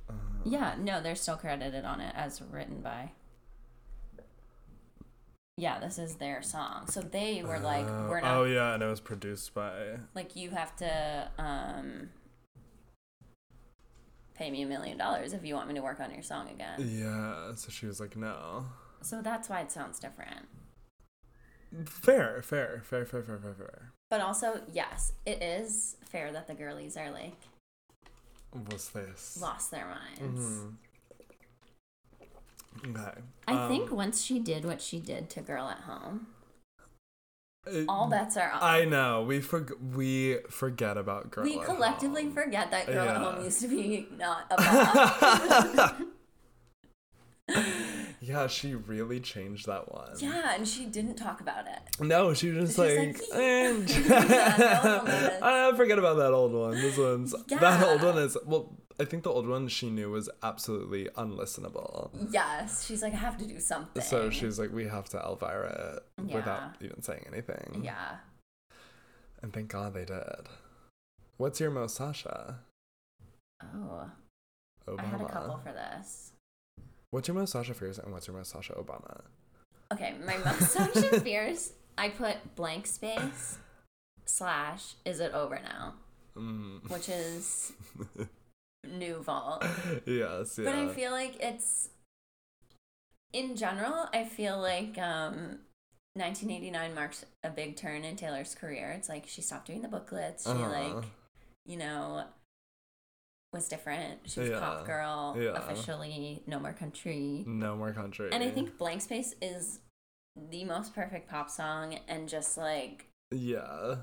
[0.09, 0.15] Uh,
[0.45, 3.13] Yeah, no, they're still credited on it as written by.
[5.57, 6.87] Yeah, this is their song.
[6.89, 9.99] So they were like, oh, we're not Oh yeah, and it was produced by.
[10.15, 12.09] like you have to um
[14.35, 16.81] pay me a million dollars if you want me to work on your song again.
[16.81, 18.65] Yeah, so she was like, no.
[19.03, 20.47] So that's why it sounds different.
[21.87, 23.93] Fair, fair, fair, fair, fair, fair, fair.
[24.11, 27.37] But also, yes, it is fair that the girlies are like
[28.53, 29.39] What's this?
[29.41, 30.41] lost their minds.
[30.41, 30.75] Mhm.
[32.97, 33.21] Okay.
[33.47, 36.27] I think um, once she did what she did to Girl at Home,
[37.67, 38.63] it- all bets are off.
[38.63, 41.45] I know we forg we forget about girl.
[41.45, 42.33] we collectively Home.
[42.33, 46.07] forget that Girl at Home used to be not a.
[48.21, 50.13] yeah, she really changed that one.
[50.19, 51.79] yeah, and she didn't talk about it.
[52.05, 53.31] No, she was just She's like, like,
[54.31, 56.73] Yeah, no one ah, forget about that old one.
[56.73, 58.77] This one's that old one is well.
[59.01, 62.11] I think the old one she knew was absolutely unlistenable.
[62.31, 64.03] Yes, she's like, I have to do something.
[64.03, 66.35] So she's like, we have to Elvira it Yeah.
[66.37, 67.81] without even saying anything.
[67.83, 68.17] yeah.
[69.43, 70.49] And thank God they did.
[71.39, 72.59] What's your most Sasha?
[73.63, 74.11] Oh,
[74.87, 74.99] Obama.
[74.99, 76.33] I had a couple for this.
[77.11, 79.23] What's your most Sasha Fierce and what's your most Sasha Obama?
[79.93, 83.59] Okay, my most Sasha Fierce, I put blank space
[84.25, 85.95] slash is it over now,
[86.37, 86.89] Mm.
[86.89, 87.73] which is
[88.89, 89.65] new vault.
[90.07, 90.65] yes, yeah.
[90.65, 91.89] But I feel like it's
[93.33, 95.59] in general, I feel like um
[96.15, 98.91] 1989 marks a big turn in Taylor's career.
[98.97, 100.45] It's like she stopped doing the booklets.
[100.45, 100.69] She Uh-huh.
[100.71, 101.05] like,
[101.67, 102.25] you know,
[103.53, 104.21] was different.
[104.31, 104.61] She was Yeah.
[104.61, 105.51] pop girl, Yeah.
[105.57, 107.45] officially no more country.
[107.47, 108.31] no more country.
[108.33, 109.81] And I think Blank Space is
[110.37, 113.97] the most perfect pop song and just like Yeah.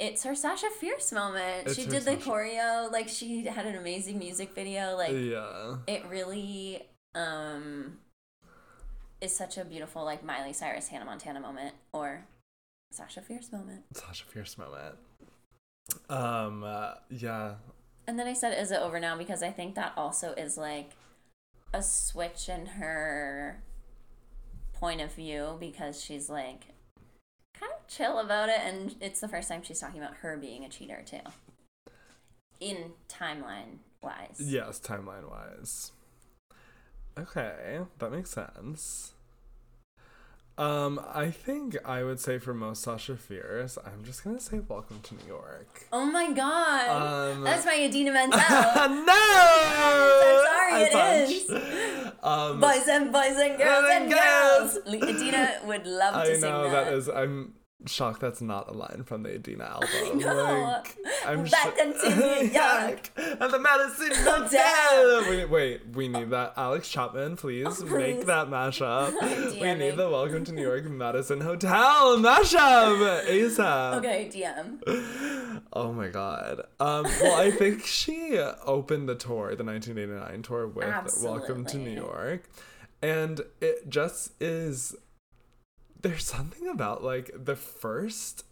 [0.00, 1.68] it's her Sasha Fierce moment.
[1.68, 4.96] It's she did the Sasha- choreo, like she had an amazing music video.
[4.96, 5.78] Like yeah.
[5.86, 8.00] it really um
[9.20, 12.26] is such a beautiful like Miley Cyrus Hannah Montana moment or
[12.92, 13.84] Sasha Fierce moment.
[13.96, 14.96] Sasha Fierce moment.
[16.08, 16.64] Um.
[16.64, 17.54] Uh, yeah.
[18.06, 20.92] And then I said is it over now because I think that also is like
[21.74, 23.62] a switch in her
[24.72, 26.68] point of view because she's like
[27.58, 30.64] kind of chill about it and it's the first time she's talking about her being
[30.64, 31.18] a cheater too.
[32.60, 34.40] In timeline wise.
[34.40, 35.92] Yes, timeline wise.
[37.18, 39.12] Okay, that makes sense.
[40.58, 44.98] Um, I think I would say for most Sasha Fierce, I'm just gonna say Welcome
[45.04, 45.86] to New York.
[45.92, 46.88] Oh my god.
[47.36, 48.38] Um, That's my Idina Menzel.
[48.40, 48.42] no!
[50.20, 51.64] so sorry, I it punched.
[52.20, 54.78] Um, boys and boys and girls and and girls.
[54.88, 56.86] Adina would love to I sing know that.
[56.86, 57.08] that is.
[57.08, 57.54] I'm
[57.86, 60.18] shocked that's not a line from the Idina album.
[60.18, 60.34] know.
[60.84, 63.10] Like, I'm Back into New York.
[63.16, 65.30] At the Madison Hotel.
[65.30, 66.54] Wait, wait, we need that.
[66.56, 69.12] Alex Chapman, please, Oh, make that mashup.
[69.60, 73.94] we need the Welcome to New York Madison Hotel mashup ASAP.
[73.98, 75.62] Okay, DM.
[75.72, 76.62] Oh my god.
[76.80, 81.90] Um, well, I think she opened the tour, the 1989 tour, with Welcome to New
[81.90, 82.48] York.
[83.00, 84.96] And it just is.
[86.00, 88.44] There's something about like the first.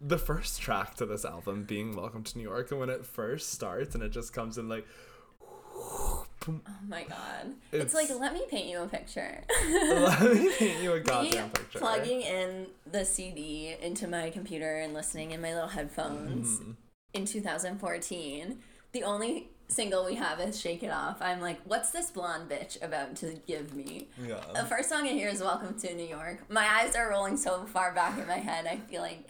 [0.00, 3.50] The first track to this album being Welcome to New York, and when it first
[3.50, 4.86] starts and it just comes in like.
[6.50, 6.54] Oh
[6.88, 7.52] my god.
[7.72, 9.42] It's, like let me paint you a picture.
[9.68, 11.78] Let me paint you a goddamn picture.
[11.78, 16.76] plugging in the CD into my computer and listening in my little headphones Mhm.
[17.12, 18.60] in 2014.
[18.92, 22.82] The only single we have is Shake It Off, I'm like, what's this blonde bitch
[22.82, 24.08] about to give me?
[24.20, 24.40] Yeah.
[24.54, 26.42] The first song I hear is Welcome to New York.
[26.48, 29.28] My eyes are rolling so far back in my head, I feel like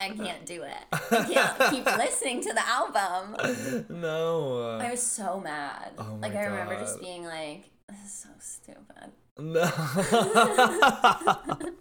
[0.00, 0.76] I can't do it.
[0.92, 3.86] I can't keep listening to the album.
[3.88, 4.78] No.
[4.80, 5.92] I was so mad.
[5.98, 6.80] Oh like, I remember God.
[6.80, 9.12] just being like, this is so stupid.
[9.38, 9.62] No.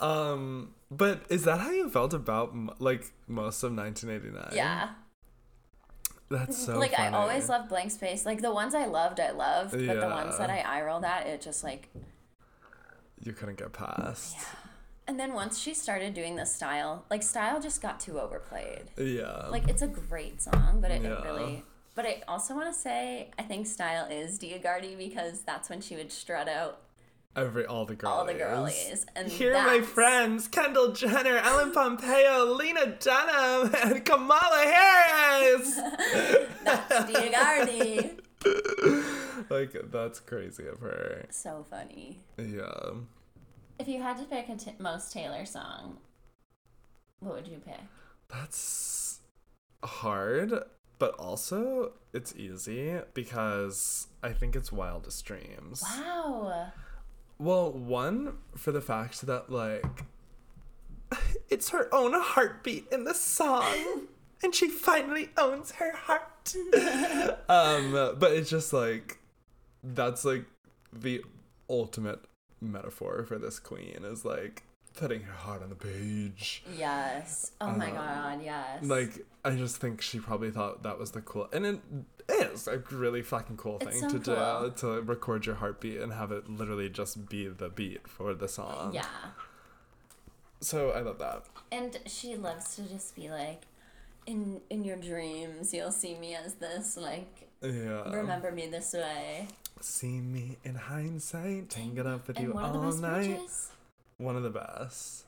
[0.00, 4.56] um but is that how you felt about like most of 1989?
[4.56, 4.90] Yeah.
[6.30, 7.08] That's so like funny.
[7.08, 8.24] I always loved Blank Space.
[8.24, 11.26] Like the ones I loved, I loved, but the ones that I eye rolled at,
[11.26, 11.88] it just like.
[13.22, 14.36] You couldn't get past.
[14.36, 14.44] Yeah.
[15.08, 18.90] And then once she started doing the style, like style just got too overplayed.
[18.96, 19.48] Yeah.
[19.48, 21.64] Like it's a great song, but it, it really.
[21.96, 25.96] But I also want to say I think style is Diagardi because that's when she
[25.96, 26.78] would strut out
[27.36, 28.16] Every all the girlies.
[28.18, 29.06] all the girlies.
[29.14, 35.76] And Here are my friends: Kendall Jenner, Ellen Pompeo, Lena Dunham, and Kamala Harris.
[36.64, 38.18] That's Diagardi.
[39.50, 41.26] like that's crazy of her.
[41.30, 42.18] so funny.
[42.38, 42.92] Yeah.
[43.78, 45.98] If you had to pick a t- most Taylor song,
[47.20, 47.80] what would you pick?
[48.28, 49.20] That's
[49.84, 50.52] hard,
[50.98, 55.82] but also it's easy because I think it's Wildest Dreams.
[55.82, 56.72] Wow.
[57.40, 60.04] Well, one for the fact that like
[61.48, 63.64] it's her own heartbeat in the song,
[64.42, 66.54] and she finally owns her heart.
[67.48, 69.20] um, but it's just like
[69.82, 70.44] that's like
[70.92, 71.24] the
[71.70, 72.20] ultimate
[72.60, 74.64] metaphor for this queen is like
[75.00, 76.62] putting her heart on the page.
[76.76, 77.52] Yes.
[77.60, 78.82] Oh my god, yes.
[78.82, 81.80] Um, Like I just think she probably thought that was the cool, and it
[82.28, 84.68] is a really fucking cool thing so to cool.
[84.70, 88.46] do to record your heartbeat and have it literally just be the beat for the
[88.48, 88.92] song.
[88.94, 89.06] yeah.
[90.60, 91.44] So I love that.
[91.72, 93.62] And she loves to just be like,
[94.26, 96.96] in in your dreams, you'll see me as this.
[96.98, 98.12] Like, Yeah.
[98.14, 99.48] remember me this way.
[99.80, 103.26] See me in hindsight, tangled up with And you one of the all night.
[103.38, 103.69] bridges.
[104.20, 105.24] One of the best.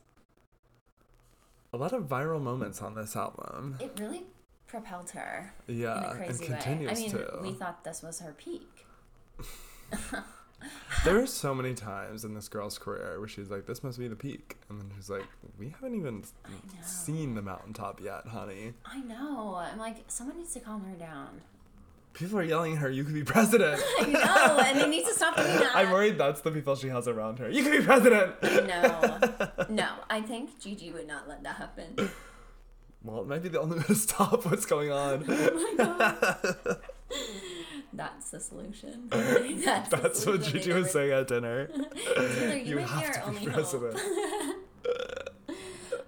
[1.72, 3.78] A lot of viral moments on this album.
[3.81, 4.24] It really
[4.66, 6.50] propelled her Yeah, and crazy way.
[6.50, 7.38] continues I mean, to.
[7.40, 8.87] we thought this was her peak.
[11.05, 14.07] There are so many times in this girl's career where she's like, "This must be
[14.07, 15.24] the peak," and then she's like,
[15.59, 16.22] "We haven't even
[16.85, 19.57] seen the mountaintop yet, honey." I know.
[19.57, 21.40] I'm like, someone needs to calm her down.
[22.14, 25.14] People are yelling at her, "You could be president." I know, and they need to
[25.14, 25.72] stop doing that.
[25.75, 27.48] I'm worried that's the people she has around her.
[27.51, 28.35] You could be president.
[28.42, 29.18] No,
[29.70, 29.88] no.
[30.11, 32.11] I think Gigi would not let that happen.
[33.03, 35.25] Well, it might be the only way to stop what's going on.
[37.94, 39.09] That's the solution.
[39.11, 40.42] That's, the That's what.
[40.42, 41.68] Gigi was saying at dinner.
[42.16, 44.01] You, You have to be president.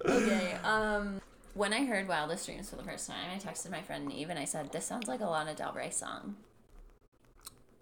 [0.07, 0.53] okay.
[0.65, 1.21] Um,
[1.55, 4.39] when I heard Wildest Dreams for the first time, I texted my friend Neve and
[4.39, 6.37] I said, "This sounds like a Lana Del Rey song."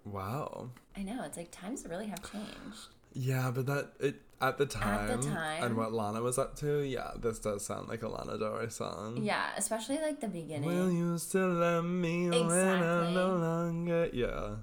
[0.04, 0.70] Wow.
[0.96, 1.22] I know.
[1.24, 2.88] It's like times really have changed.
[3.14, 5.62] Yeah, but that it at the time, at the time.
[5.62, 6.80] and what Lana was up to.
[6.80, 9.18] Yeah, this does sound like a Lana Del Rey song.
[9.22, 10.64] Yeah, especially like the beginning.
[10.64, 14.10] Will you still love me when I'm no longer?
[14.12, 14.56] Yeah,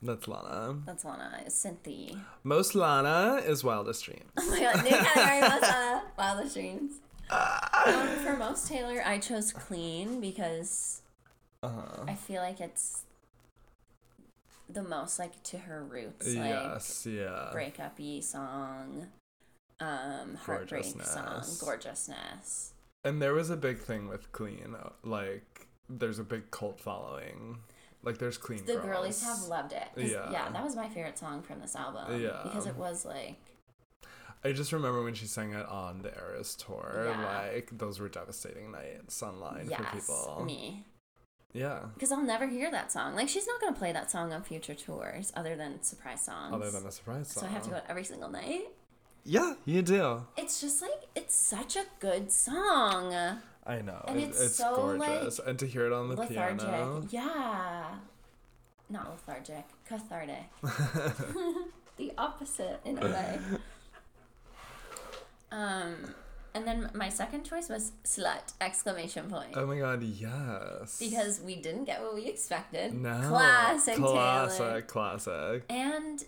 [0.00, 0.80] that's Lana.
[0.86, 1.50] That's Lana.
[1.50, 2.24] Cynthia.
[2.42, 4.30] Most Lana is Wildest Dreams.
[4.38, 6.02] Oh my god, new category was Lana.
[6.18, 6.92] Wildest Dreams.
[7.30, 11.02] Um, for most Taylor, I chose Clean because
[11.62, 12.04] Uh-huh.
[12.06, 13.04] I feel like it's
[14.68, 16.26] the most like to her roots.
[16.26, 17.48] Like yes, yeah.
[17.52, 19.08] breakup y song,
[19.80, 22.72] um, heartbreak song, Gorgeousness.
[23.04, 24.74] And there was a big thing with Clean.
[24.78, 27.58] uh, Like, there's a big cult following.
[28.02, 28.84] Like, there's Clean The girls.
[28.86, 29.88] girlies have loved it.
[29.96, 30.30] Yeah.
[30.30, 32.20] yeah, that was my favorite song from this album.
[32.20, 32.40] Yeah.
[32.44, 33.36] because it was like
[34.44, 37.06] I just remember when she sang it on the Eras tour.
[37.08, 37.40] Yeah.
[37.52, 40.44] Like, those were devastating nights online yes, for people.
[40.44, 40.84] me.
[41.54, 41.80] Yeah.
[41.94, 43.14] Because I'll never hear that song.
[43.14, 46.52] Like she's not gonna play that song on future tours other than surprise songs.
[46.52, 47.42] Other than a surprise song.
[47.42, 48.66] so I have to go every single night.
[49.24, 50.26] Yeah, you do.
[50.36, 53.14] It's just like it's such a good song.
[53.66, 54.04] I know.
[54.08, 55.38] And it- it's it's so, gorgeous.
[55.38, 56.58] and to hear it on the lethargic.
[56.58, 57.06] piano.
[57.08, 57.84] Yeah.
[58.90, 60.50] Not lethargic, cathartic.
[61.96, 63.38] the opposite in a way.
[65.54, 65.94] Um,
[66.54, 68.52] and then my second choice was slut!
[68.60, 69.52] Exclamation point.
[69.56, 70.98] Oh my god, yes.
[70.98, 72.94] Because we didn't get what we expected.
[72.94, 73.20] no.
[73.28, 74.82] Classic Classic, Taylor.
[74.82, 75.64] classic.
[75.68, 76.24] And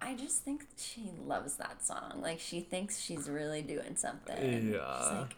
[0.00, 2.20] I just think she loves that song.
[2.20, 4.36] Like she thinks she's really doing something.
[4.62, 5.18] She's Yeah.
[5.20, 5.36] like,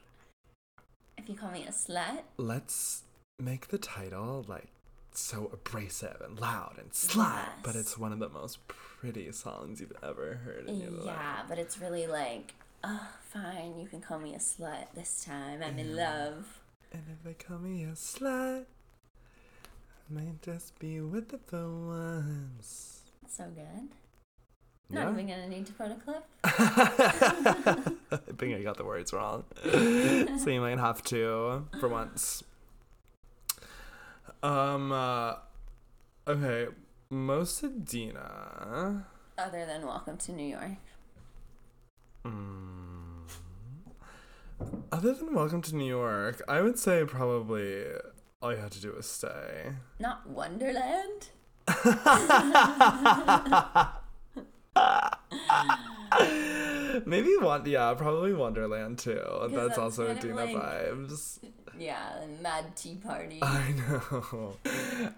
[1.19, 3.03] if you call me a slut, Let's
[3.39, 4.69] make the title like
[5.13, 9.93] so abrasive and loud and slut, but it's one of the most pretty songs you've
[10.03, 11.07] ever heard in your life.
[11.07, 12.55] yeah, but it's really like,
[12.87, 15.63] oh, fine, you can call me a slut this time.
[15.63, 16.61] I'm in love.
[16.93, 23.01] And if they call me a slut, I might just be with it for once.
[23.29, 23.89] So good.
[24.89, 25.13] Not Yeah?
[25.13, 26.25] even gonna need to put a clip.
[26.45, 29.45] I think I got the words wrong.
[29.65, 32.45] so you might have to for once.
[34.45, 35.35] Um uh,
[36.29, 36.69] okay.
[37.11, 39.07] Most Idina.
[39.39, 40.79] Other than Welcome to New York.
[42.27, 43.27] Mm.
[44.93, 47.85] Other than Welcome to New York, I would say probably
[48.41, 49.73] all you had to do was stay.
[49.99, 51.29] Not Wonderland.
[57.05, 59.21] Maybe one, yeah, probably Wonderland too.
[59.43, 61.39] That's, that's also Dina like- vibes.
[61.79, 63.39] Yeah, Mad Tea Party.
[63.43, 64.57] I know.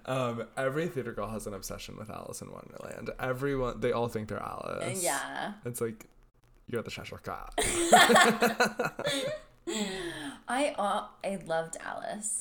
[0.07, 3.11] Um, every theater girl has an obsession with Alice in Wonderland.
[3.21, 5.05] Everyone, they all think they're Alice.
[5.05, 5.53] Yeah.
[5.65, 6.07] It's like
[6.69, 6.91] you're the
[7.25, 7.55] Cat.
[10.49, 12.39] I uh, I loved Alice.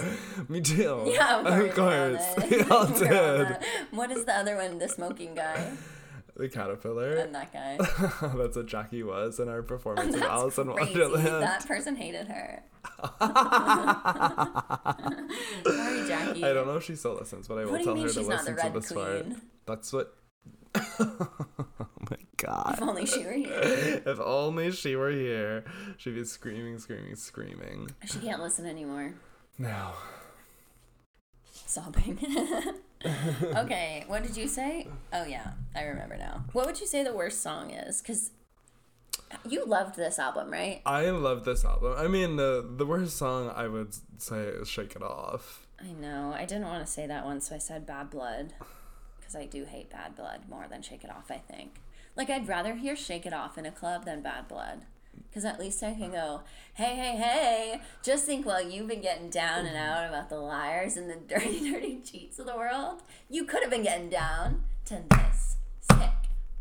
[0.48, 1.04] Me too.
[1.08, 2.24] Yeah, of course.
[2.50, 3.58] We all did.
[3.92, 4.78] What is the other one?
[4.80, 5.74] The smoking guy
[6.38, 7.16] The caterpillar.
[7.18, 7.78] and that guy.
[8.38, 10.68] That's what Jackie was in our performance of Alice in.
[10.68, 11.44] Wonderland.
[11.44, 12.64] That person hated her.
[15.66, 16.46] Sorry, Jackie.
[16.46, 18.46] I don't know if she still listens, but I will tell her to she's not
[18.46, 19.24] the listen to this part.
[19.26, 19.42] Queen?
[19.66, 20.14] That's what.
[22.38, 22.76] God.
[22.76, 24.02] If only she were here.
[24.06, 25.66] If only she were here,
[25.98, 27.90] she'd be screaming, screaming, screaming.
[28.06, 29.14] She can't listen anymore.
[29.58, 29.92] No.
[31.52, 32.20] Sobbing.
[33.06, 34.88] okay, what did you say?
[35.12, 36.46] Oh yeah, I remember now.
[36.54, 38.02] What would you say the worst song is?
[38.02, 38.32] Because
[39.48, 40.82] you loved this album, right?
[40.86, 41.96] I love this album.
[41.98, 46.34] I mean, the the worst song I would say is "Shake It Off." I know.
[46.36, 48.54] I didn't want to say that one, so I said Bad Blood.
[49.20, 51.82] Because I do hate Bad Blood more than Shake It Off, I think.
[52.18, 54.86] Like, I'd rather hear Shake It Off in a club than Bad Blood.
[55.30, 56.42] Because at least I can go,
[56.74, 60.98] hey, hey, hey, just think while you've been getting down and out about the liars
[60.98, 65.04] and the dirty, dirty cheats of the world, you could have been getting down to
[65.12, 65.58] this
[65.92, 66.10] sick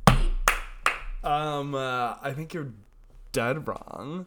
[0.07, 1.25] beat.
[1.25, 2.73] Um, uh, I think you're
[3.33, 4.27] dead wrong.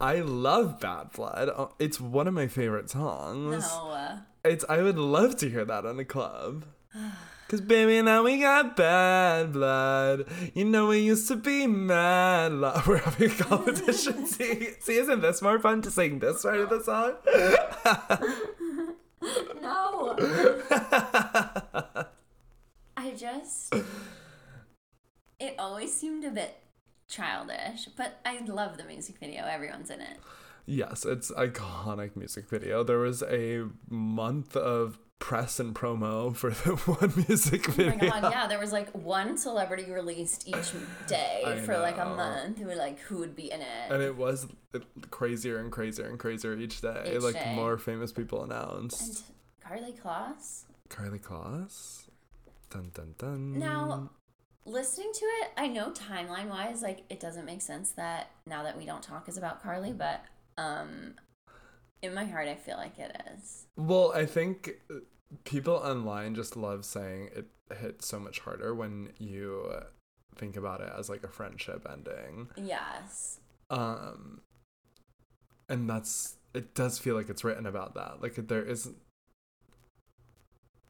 [0.00, 1.50] I love Bad Blood.
[1.54, 3.62] Uh, It's one of my favorite songs.
[3.62, 6.64] No, It's I would love to hear that in a club.
[7.48, 10.26] Cause baby, now we got bad blood.
[10.54, 12.52] You know we used to be mad.
[12.52, 14.26] Lo- We're having a competition.
[14.26, 17.16] see, see, isn't this more fun to sing this part of the song?
[19.62, 20.16] no.
[22.96, 23.74] I just,
[25.38, 26.56] it always seemed a bit
[27.08, 29.44] childish, but I love the music video.
[29.44, 30.16] Everyone's in it.
[30.64, 32.82] Yes, it's iconic music video.
[32.84, 37.92] There was a month of press and promo for the one music video.
[37.92, 40.72] Oh my god, yeah, there was like one celebrity released each
[41.06, 42.16] day I for like a know.
[42.16, 43.90] month who like who would be in it.
[43.90, 44.48] And it was
[45.12, 47.12] crazier and crazier and crazier each day.
[47.14, 47.54] Each like day.
[47.54, 49.24] more famous people announced.
[49.62, 50.64] And Karlie Kloss.
[50.88, 52.08] Karlie Kloss.
[52.68, 53.58] Dun dun dun.
[53.60, 54.10] Now,
[54.66, 58.76] listening to it, I know timeline wise, like it doesn't make sense that now that
[58.76, 60.24] we don't talk is about Karlie, but
[60.58, 61.14] um
[62.02, 63.66] in my heart I feel like it is.
[63.76, 64.72] Well, I think
[65.44, 67.46] people online just love saying it
[67.80, 69.72] hit so much harder when you
[70.36, 72.48] think about it as like a friendship ending.
[72.56, 73.40] Yes.
[73.70, 74.40] Um
[75.68, 78.20] and that's it does feel like it's written about that.
[78.20, 78.96] Like there isn't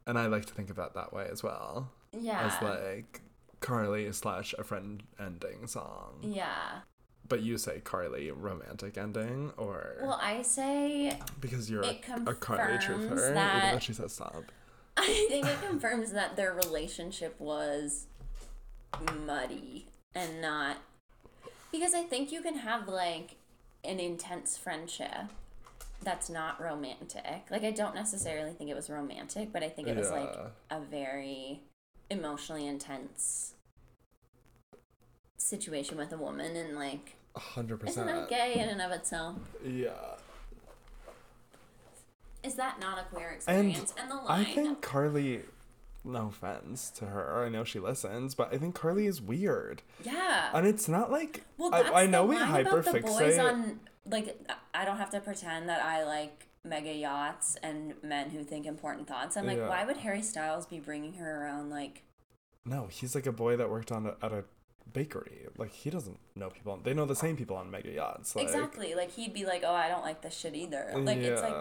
[0.06, 1.92] and I like to think about that way as well.
[2.18, 2.46] Yeah.
[2.46, 3.20] As like
[3.60, 6.18] Karlie slash a friend ending song.
[6.22, 6.80] yeah.
[7.28, 11.90] But you say Karlie romantic ending or Well, I say because you're a,
[12.26, 14.44] a Karlie truther, even that- though she says stop.
[14.96, 18.06] I think it confirms that their relationship was
[19.26, 20.76] muddy and not
[21.70, 23.36] because I think you can have like
[23.84, 25.30] an intense friendship
[26.02, 27.44] that's not romantic.
[27.50, 30.36] Like I don't necessarily think it was romantic, but I think it was like
[30.70, 31.62] a very
[32.10, 33.54] emotionally intense
[35.42, 38.28] situation with a woman and like hundred isn't that percent.
[38.28, 39.36] gay in and of itself?
[39.64, 39.90] Yeah.
[42.42, 43.94] Is that not a queer experience?
[44.00, 45.42] And, the line I think Karlie
[46.04, 49.82] no offense to her, I know she listens, but I think Karlie is weird.
[50.04, 50.50] Yeah.
[50.52, 54.36] And it's not like Well, that's I, I know we the boys on like
[54.74, 59.06] I don't have to pretend that I like mega yachts and men who think important
[59.06, 59.36] thoughts.
[59.36, 59.68] I'm like, Yeah.
[59.68, 62.02] why would Harry Styles be bringing her around like?
[62.64, 64.44] No, he's like a boy that worked on a, at a
[64.92, 65.46] bakery.
[65.56, 66.78] Like he doesn't know people.
[66.82, 68.34] They know the same people on mega yachts.
[68.36, 68.94] Like, exactly.
[68.94, 70.92] Like he'd be like, oh, I don't like this shit either.
[70.94, 71.54] Like yeah, it's like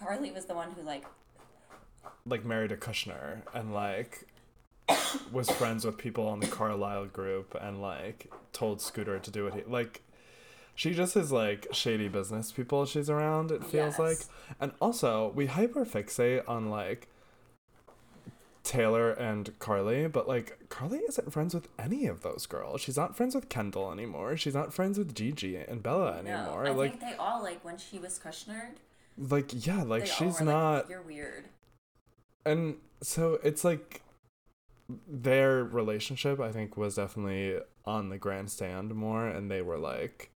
[0.00, 1.04] Karlie was the one who like
[2.26, 4.26] like married a Kushner and like
[5.32, 9.54] was friends with people on the Carlyle group and like told Scooter to do what
[9.54, 10.02] he like.
[10.74, 13.50] She just is like shady business people she's around.
[13.50, 13.98] It feels Yes.
[13.98, 14.18] like,
[14.60, 17.08] and also we hyperfixate on like
[18.68, 22.82] Taylor and Karlie, but like Karlie isn't friends with any of those girls.
[22.82, 24.36] She's not friends with Kendall anymore.
[24.36, 26.30] She's not friends with Gigi and Bella no.
[26.30, 26.66] anymore.
[26.66, 28.76] I like, think they all like when she was Kushnered.
[29.16, 30.74] like yeah, like she's not.
[30.74, 31.44] Like, You're weird.
[32.44, 34.02] and so it's like
[35.06, 40.30] their relationship i think was definitely on the grandstand more and they were like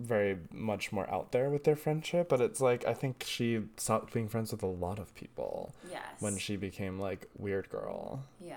[0.00, 4.12] very much more out there with their friendship but it's like i think she stopped
[4.12, 6.02] being friends with a lot of people Yes.
[6.20, 8.56] when she became like weird girl Yeah.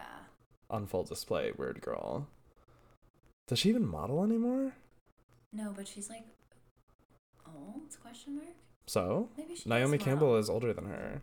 [0.69, 2.27] on full display weird girl
[3.47, 4.73] does she even model anymore
[5.53, 6.23] No, but she's like
[7.47, 7.95] old?
[8.01, 8.47] Question mark.
[8.87, 9.67] so Maybe she.
[9.69, 11.21] naomi campbell is older than her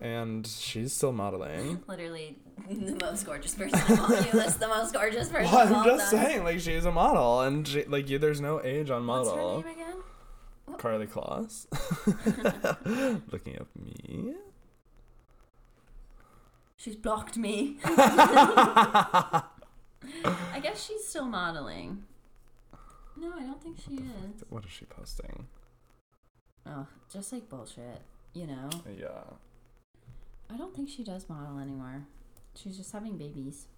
[0.00, 2.38] and she's still modeling Literally
[2.68, 4.10] the most gorgeous person of all.
[4.22, 5.52] You list the most gorgeous person.
[5.52, 6.24] well, i'm just time.
[6.24, 9.56] saying like she's a model and she, like you there's no age on model.
[9.56, 9.96] What's her name again?
[10.78, 11.66] Karlie Kloss.
[13.32, 14.34] Looking up me.
[16.76, 17.78] She's blocked me.
[17.84, 19.42] I
[20.62, 22.04] guess she's still modeling.
[23.16, 24.44] No, I don't think she is.
[24.48, 25.46] What is she posting?
[26.66, 28.00] Oh, just like bullshit.
[28.34, 28.70] You know?
[28.98, 29.22] Yeah.
[30.52, 32.06] I don't think she does model anymore.
[32.54, 33.68] She's just having babies.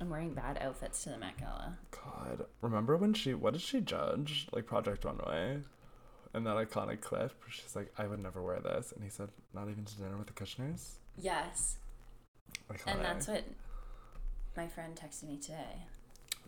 [0.00, 1.78] I'm wearing bad outfits to the Met Gala.
[1.90, 2.46] God.
[2.62, 4.48] Remember when she, what did she judge?
[4.52, 5.58] Like Project Runway?
[6.32, 8.92] And that iconic clip where she's like, I would never wear this.
[8.92, 10.92] And he said, not even to dinner with the Kushners?
[11.16, 11.76] Yes.
[12.70, 12.86] Iconic.
[12.86, 13.44] And that's what
[14.56, 15.86] my friend texted me today.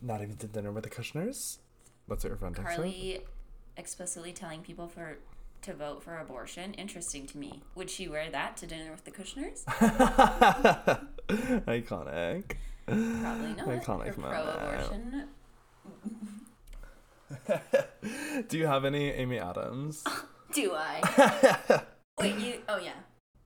[0.01, 1.57] Not even to dinner with the Kushners?
[2.07, 2.77] That's what your friend texted?
[2.77, 3.21] Karlie
[3.77, 5.17] explicitly telling people for
[5.63, 6.73] to vote for abortion.
[6.73, 7.61] Interesting to me.
[7.75, 9.63] Would she wear that to dinner with the Kushners?
[11.65, 12.55] Iconic.
[12.85, 13.67] Probably not.
[13.67, 15.27] Iconic pro-abortion.
[18.49, 20.03] Do you have any Amy Adams?
[20.53, 21.81] Do I?
[22.19, 22.55] Wait, you?
[22.67, 22.93] Oh yeah.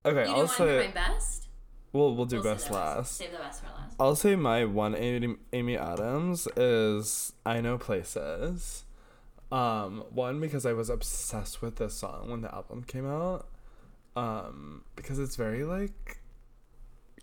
[0.06, 1.48] Okay, You I'll say for my best.
[1.94, 3.18] we'll, we'll do We'll best last.
[3.18, 3.96] Save the best for last.
[4.00, 8.85] I'll say my one Amy, Amy Adams is I Know Places.
[9.52, 13.48] Um, one because I was obsessed with this song when the album came out.
[14.16, 16.20] Um, because it's very like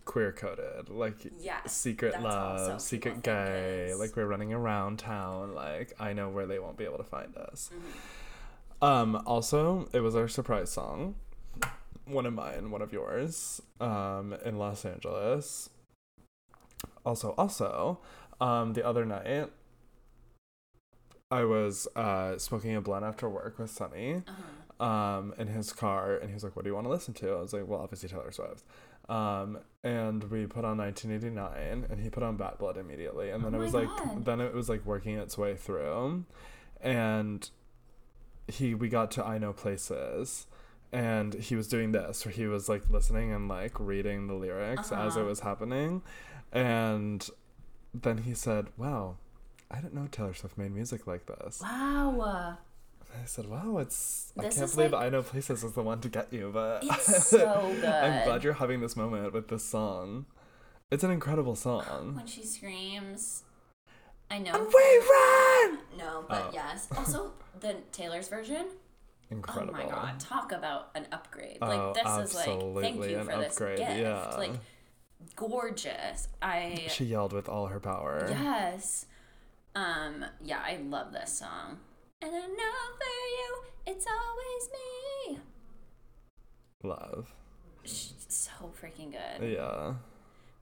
[0.05, 3.89] queer coded, like yeah, secret love, secret gay.
[3.91, 3.99] is.
[3.99, 5.55] Like we're running around town.
[5.55, 7.71] Like I know where they won't be able to find us.
[7.75, 8.87] Mhm.
[8.87, 11.15] Um, also, it was our surprise song.
[12.05, 15.71] One of mine, one of yours, um, in Los Angeles.
[17.07, 18.01] Also, also,
[18.41, 19.51] um, the other night,
[21.33, 24.85] I was uh, smoking a blunt after work with Sunny Uh-huh.
[24.85, 27.27] um, in his car, and he was like, "What do you want to listen to?"
[27.39, 28.65] I was like, "Well, obviously Taylor Swift."
[29.09, 33.55] Um, and we put on 1989, and he put on Bad Blood immediately, and then
[33.55, 33.89] Oh it was like,
[34.25, 36.25] then it was like working its way through,
[36.81, 37.49] and
[38.49, 40.47] he we got to I Know Places.
[40.95, 44.93] And he was doing this, where he was like listening and like reading the lyrics
[44.93, 45.29] as it Uh-huh.
[45.29, 46.03] was happening,
[46.53, 47.27] and
[47.95, 49.17] then he said, "Wow,
[49.73, 52.59] I didn't know Taylor Swift made music like this." Wow.
[53.21, 56.09] I said, "Wow, it's I can't believe like- I know places is the one to
[56.09, 57.85] get you." But It's so good.
[57.85, 60.27] I'm glad you're having this moment with this song.
[60.91, 62.15] It's an incredible song.
[62.17, 63.43] When she screams,
[64.31, 64.53] I know.
[64.53, 65.79] We run.
[65.99, 66.25] No, oh.
[66.29, 66.51] but Oh.
[66.55, 66.89] yes.
[66.97, 68.67] Also, the Taylor's version.
[69.31, 69.75] Incredible.
[69.75, 70.21] Oh my god!
[70.21, 71.59] Talk about an upgrade.
[71.63, 73.97] Oh, like this is like thank you for this upgrade, gift.
[73.99, 74.35] yeah.
[74.37, 74.53] Like
[75.37, 76.29] gorgeous.
[76.41, 78.27] I She yelled with all her power.
[78.29, 79.07] yes.
[79.75, 80.25] Um.
[80.45, 81.79] Yeah, I love this song.
[82.21, 82.47] And I know
[82.99, 83.05] for
[83.37, 84.69] you, it's always
[85.37, 85.39] me.
[86.85, 87.35] Love.
[87.85, 88.51] She's so
[88.81, 89.53] freaking good.
[89.53, 89.95] Yeah.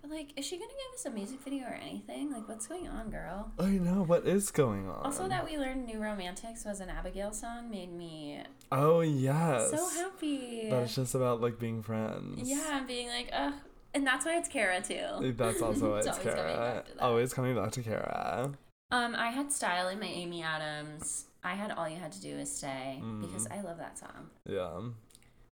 [0.03, 2.33] But like, is she gonna give us a music video or anything?
[2.33, 3.51] Like, what's going on, girl?
[3.59, 5.05] I know what is going on.
[5.05, 8.41] Also, that we learned "New Romantics" was an Abigail song made me
[8.73, 9.71] Oh yes.
[9.71, 10.71] so happy.
[10.71, 12.49] That it's just about like being friends.
[12.49, 13.53] Yeah, and being like, ugh.
[13.93, 15.35] And that's why it's Kara too.
[15.37, 16.75] That's also why it's, It's always coming Kara.
[16.77, 17.03] back to that.
[17.03, 18.53] Always coming back to Kara.
[18.91, 21.27] Um, I had style in my Amy Adams.
[21.45, 23.59] I had all you had to do is stay because Mm.
[23.59, 24.31] I love that song.
[24.47, 24.81] Yeah.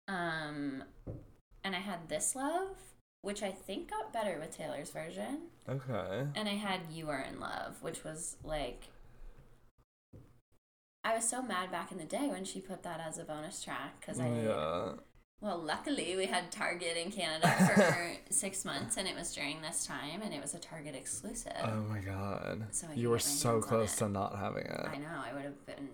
[0.08, 0.84] Um,
[1.64, 2.76] and I had this love,
[3.22, 5.48] which I think got better with Taylor's version.
[5.68, 6.28] Okay.
[6.36, 8.90] And I had You Are in Love, which was like.
[11.04, 13.64] I was so mad back in the day when she put that as a bonus
[13.64, 14.28] track because I.
[14.28, 14.92] Yeah.
[15.42, 19.88] Well, luckily we had Target in Canada for six months, and it was during this
[19.88, 21.54] time, and it was a Target exclusive.
[21.64, 22.68] Oh my god.
[22.70, 24.86] So I you were so close to not having it.
[24.86, 25.08] I know.
[25.24, 25.90] I would have been.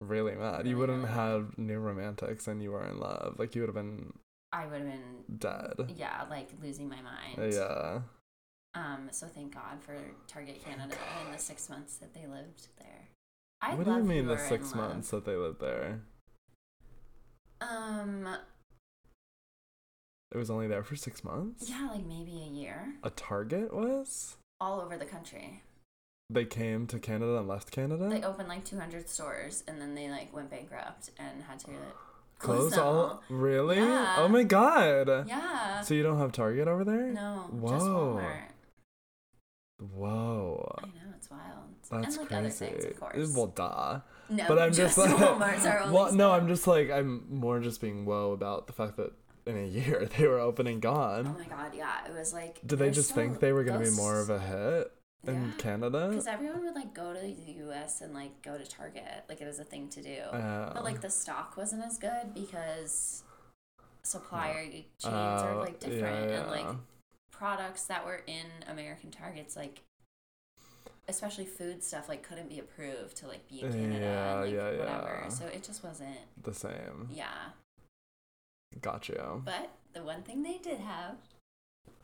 [0.00, 0.58] Really mad.
[0.58, 3.36] Really you wouldn't have new romantics and you were in love.
[3.38, 4.12] Like you would have been
[4.52, 5.38] I would have been.
[5.38, 5.94] dead.
[5.96, 7.52] Yeah, like losing my mind.
[7.52, 8.00] Yeah.
[8.74, 9.08] Um.
[9.10, 9.96] So thank God for
[10.28, 13.08] Target Canada and the six months that they lived there.
[13.60, 14.90] I what do you mean the six Love.
[14.90, 16.00] months that they lived there?
[17.60, 18.28] Um.
[20.32, 21.68] It was only there for six months?
[21.68, 22.94] Yeah, like maybe a year.
[23.02, 24.36] A Target was?
[24.60, 25.62] All over the country.
[26.30, 28.08] They came to Canada and left Canada?
[28.08, 31.70] They opened like 200 stores, and then they like went bankrupt and had to
[32.38, 33.76] Close all really?
[33.76, 34.16] Yeah.
[34.18, 35.28] Oh my god.
[35.28, 35.80] Yeah.
[35.82, 37.12] So you don't have Target over there?
[37.12, 37.70] No, Whoa.
[37.70, 38.42] just Walmart.
[39.94, 40.74] Whoa.
[40.82, 41.42] I know it's wild.
[41.90, 42.66] That's and like other crazy.
[42.66, 43.32] things, of course.
[43.36, 44.00] Well, duh.
[44.30, 46.32] no, but I'm just, like, Walmart's our only well, no.
[46.32, 49.12] I'm just like, I'm more just being whoa about the fact that
[49.46, 51.26] in a year they were opening Oh Gone.
[51.26, 52.60] Oh my god, yeah, it was like.
[52.66, 54.92] Did they just so- think they were gonna be more of a hit
[55.26, 55.50] in Yeah.
[55.58, 56.08] Canada?
[56.08, 57.34] Because everyone would like go to the
[57.64, 58.00] U.S.
[58.00, 60.18] and like go to Target, like it was a thing to do.
[60.32, 63.22] Uh, but like the stock wasn't as good because
[64.04, 66.66] supplier chains are uh, like different, yeah, and like
[67.30, 69.82] products that were in American Targets, like
[71.08, 74.52] especially food stuff, like couldn't be approved to like be in Canada, Yeah, and, like,
[74.54, 75.20] yeah, whatever.
[75.24, 75.28] yeah.
[75.28, 76.16] So it just wasn't.
[76.42, 77.08] the same.
[77.12, 77.26] Yeah,
[78.80, 79.42] Got you.
[79.44, 81.16] but the one thing they did have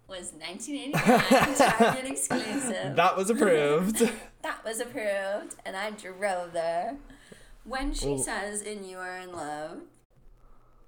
[0.06, 2.96] was 1989 Target exclusive.
[2.96, 4.02] That was approved.
[4.42, 6.96] That was approved, and I drove there.
[7.64, 9.78] When she Well- says in You Are in Love,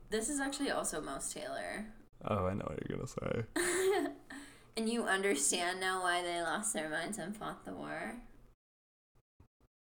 [0.08, 1.86] this is actually also Mouse Taylor.
[2.24, 4.10] oh, I know what you're gonna say.
[4.76, 8.14] and you understand now why they lost their minds and fought the war?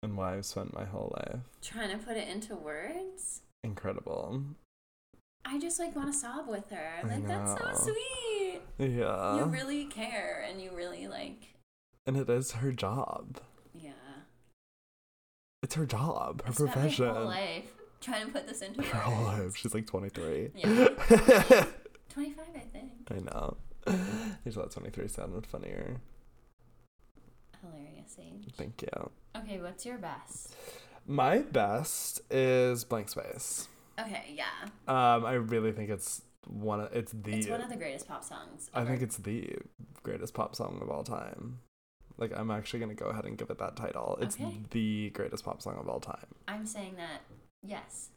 [0.02, 1.42] And why I've spent my whole life.
[1.62, 3.42] Trying to put it into words?
[3.64, 4.42] Incredible.
[5.46, 6.92] I just like want to sob with her.
[7.04, 8.62] I Like, that's so sweet.
[8.78, 9.38] Yeah.
[9.38, 11.56] you really care and you really like,
[12.06, 13.40] and it is her job.
[13.74, 13.92] yeah.
[15.62, 17.08] It's her job, her I spent profession.
[17.08, 18.82] My whole life trying to put this into.
[18.84, 19.58] Her whole life.
[19.58, 20.52] She's like 23.
[20.56, 20.66] Yeah.
[22.14, 22.92] 25, I think.
[23.12, 23.58] I know.
[23.86, 23.98] I
[24.46, 25.98] just thought 23 sounded funnier.
[27.62, 28.54] Hilarious age.
[28.56, 29.10] Thank you.
[29.36, 30.56] Okay, what's your best?
[31.06, 33.68] My best is Blank Space.
[34.00, 34.46] Okay, yeah.
[34.88, 38.24] Um, I really think it's one of it's the It's one of the greatest pop
[38.24, 38.70] songs.
[38.74, 39.56] I think it's the
[40.04, 41.60] greatest pop song of all time.
[42.18, 44.18] Like I'm actually gonna go ahead and give it that title.
[44.22, 44.58] It's Okay.
[44.72, 46.26] the greatest pop song of all time.
[46.48, 47.22] I'm saying that.
[47.64, 48.10] Yes.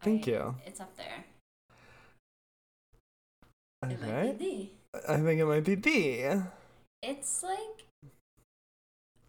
[0.00, 0.54] Thank I- you.
[0.66, 1.24] It's up there.
[3.84, 4.10] It Okay.
[4.26, 4.72] might be
[5.08, 5.90] I think it might be the.
[6.22, 6.42] the.
[7.02, 7.84] It's like.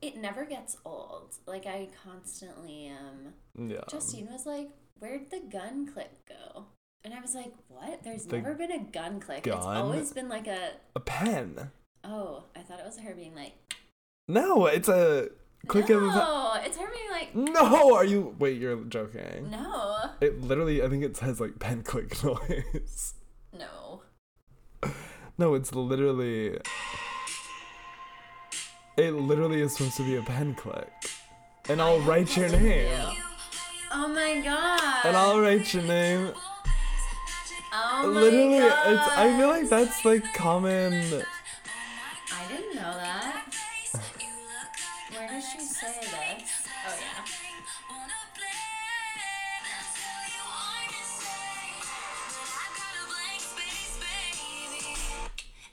[0.02, 1.36] It never gets old.
[1.46, 3.34] Like I constantly um.
[3.70, 3.82] Yeah.
[3.90, 4.70] Justine was like,
[5.00, 6.66] "Where'd the gun click go?"
[7.04, 8.04] And I was like, "What?
[8.04, 9.48] There's The never been a gun click.
[9.48, 11.72] It's always been like a." A pen.
[12.04, 13.54] Oh, I thought it was her being like.
[14.28, 15.30] No, it's a
[15.68, 16.66] click no, of.
[16.66, 17.36] it's her being like.
[17.36, 18.36] No, are you?
[18.40, 19.50] Wait, you're joking.
[19.50, 23.14] No, It literally, I think it says like pen click noise.
[23.58, 24.02] no.
[25.38, 26.60] No, it's literally.
[28.98, 30.92] It literally is supposed to be a pen click.
[31.70, 32.92] And I'll write your name.
[33.92, 35.06] Oh my god.
[35.06, 36.32] And I'll write your name.
[37.72, 38.94] Oh my literally, god.
[38.94, 39.08] it's.
[39.18, 40.94] I feel like that's like common.
[40.94, 43.46] I didn't know that.
[45.12, 46.68] Where does she say this?
[46.88, 47.26] Oh yeah.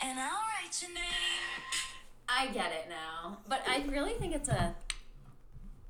[0.09, 1.03] And I'll write your name.
[2.29, 3.39] I get it now.
[3.49, 4.75] But I really think it's a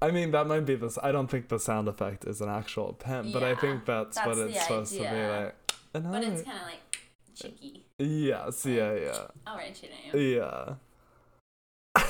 [0.03, 0.99] I mean, that might be this.
[1.03, 4.37] I don't think the sound effect is an actual pen, but I think that's, what
[4.39, 5.55] it's supposed to be like.
[5.95, 6.99] And but it's kinda like
[7.35, 7.85] cheeky.
[7.99, 9.27] Yes, yeah, yeah.
[9.47, 10.37] I'll write your name.
[10.39, 10.75] Yeah.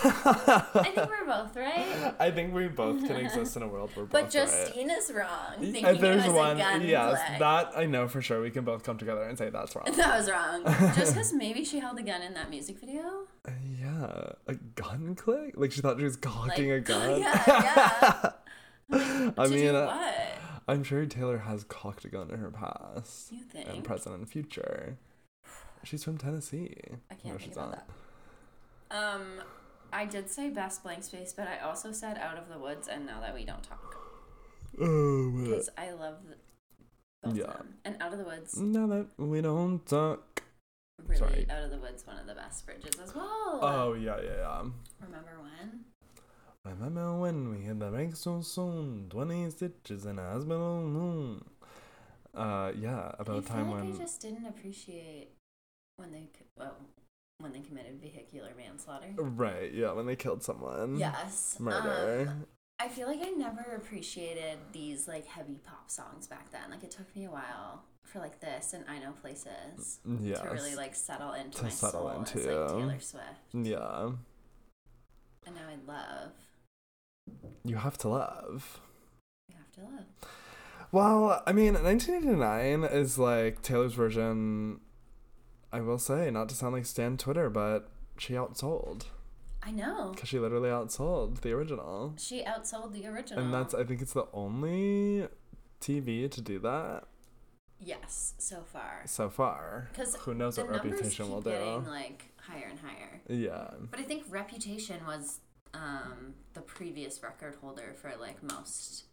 [0.05, 2.15] I think we're both right.
[2.21, 4.47] I think we both can exist in a world where we're But both right.
[4.49, 5.61] Justine is wrong.
[5.61, 7.39] Thinking there's one, a gun yes, click.
[7.39, 8.41] that I know for sure.
[8.43, 9.87] We can both come together and say that's wrong.
[9.97, 10.63] That was wrong.
[10.95, 13.27] Just because maybe she held a gun in that music video.
[13.81, 15.55] yeah, a gun click?
[15.57, 17.21] Like she thought she was cocking Like, a gun.
[17.21, 18.31] yeah,
[18.91, 19.31] yeah.
[19.39, 20.15] I mean, uh, what?
[20.69, 23.69] I'm sure Taylor has cocked a gun in her past You think?
[23.69, 24.97] and present and future.
[25.85, 26.75] She's from Tennessee.
[27.11, 27.89] I can't think about not.
[28.91, 28.97] that.
[29.15, 29.23] Um,
[29.97, 32.87] I did say best blank space, but I also said out of the woods.
[32.87, 33.97] And now that we don't talk,
[34.79, 36.19] Oh, because I love
[37.23, 37.47] both Yeah.
[37.47, 37.79] them.
[37.83, 40.43] And out of the woods, now that we don't talk.
[40.99, 41.47] really Sorry.
[41.49, 43.59] out of the woods, one of the best bridges as well.
[43.63, 44.63] Oh yeah, yeah, yeah.
[45.01, 45.85] remember when?
[46.67, 51.45] I remember when we hit the break so soon, 20 stitches in a hospital moon.
[52.35, 53.93] Uh, yeah, I about a feel time like when.
[53.95, 55.31] I just didn't appreciate
[55.97, 56.77] when they could, well
[57.39, 59.09] when they committed vehicular manslaughter.
[59.17, 60.97] Right, yeah, when they killed someone.
[60.99, 62.29] Yes, Murder.
[62.31, 62.47] Um,
[62.79, 66.71] I feel like I never appreciated these like heavy pop songs back then.
[66.71, 70.41] Like it took me a while for like this and I Know Places yes.
[70.41, 72.39] to really like settle into To my settle soul into.
[72.39, 73.25] as like Taylor Swift.
[73.55, 74.11] Yeah.
[75.47, 76.33] And now I love.
[77.65, 78.81] You have to love.
[79.49, 80.05] You have to love.
[80.93, 84.81] Well, I mean, 1989 is like Taylor's version.
[85.73, 87.89] I will say, not to sound like Stan Twitter, but
[88.19, 89.07] she outsold.
[89.63, 90.13] I know.
[90.15, 92.15] Because she literally outsold the original.
[92.19, 93.43] She outsold the original.
[93.43, 95.27] And that's, I think it's the only
[95.81, 97.05] TV to do that
[97.81, 99.03] yes, so far.
[99.07, 99.89] so far.
[99.93, 101.91] Because Who knows what reputation will getting do.
[101.91, 103.21] like higher and higher.
[103.29, 103.71] Yeah.
[103.91, 105.41] But I think Reputation was
[105.75, 109.05] um, the previous record holder for like most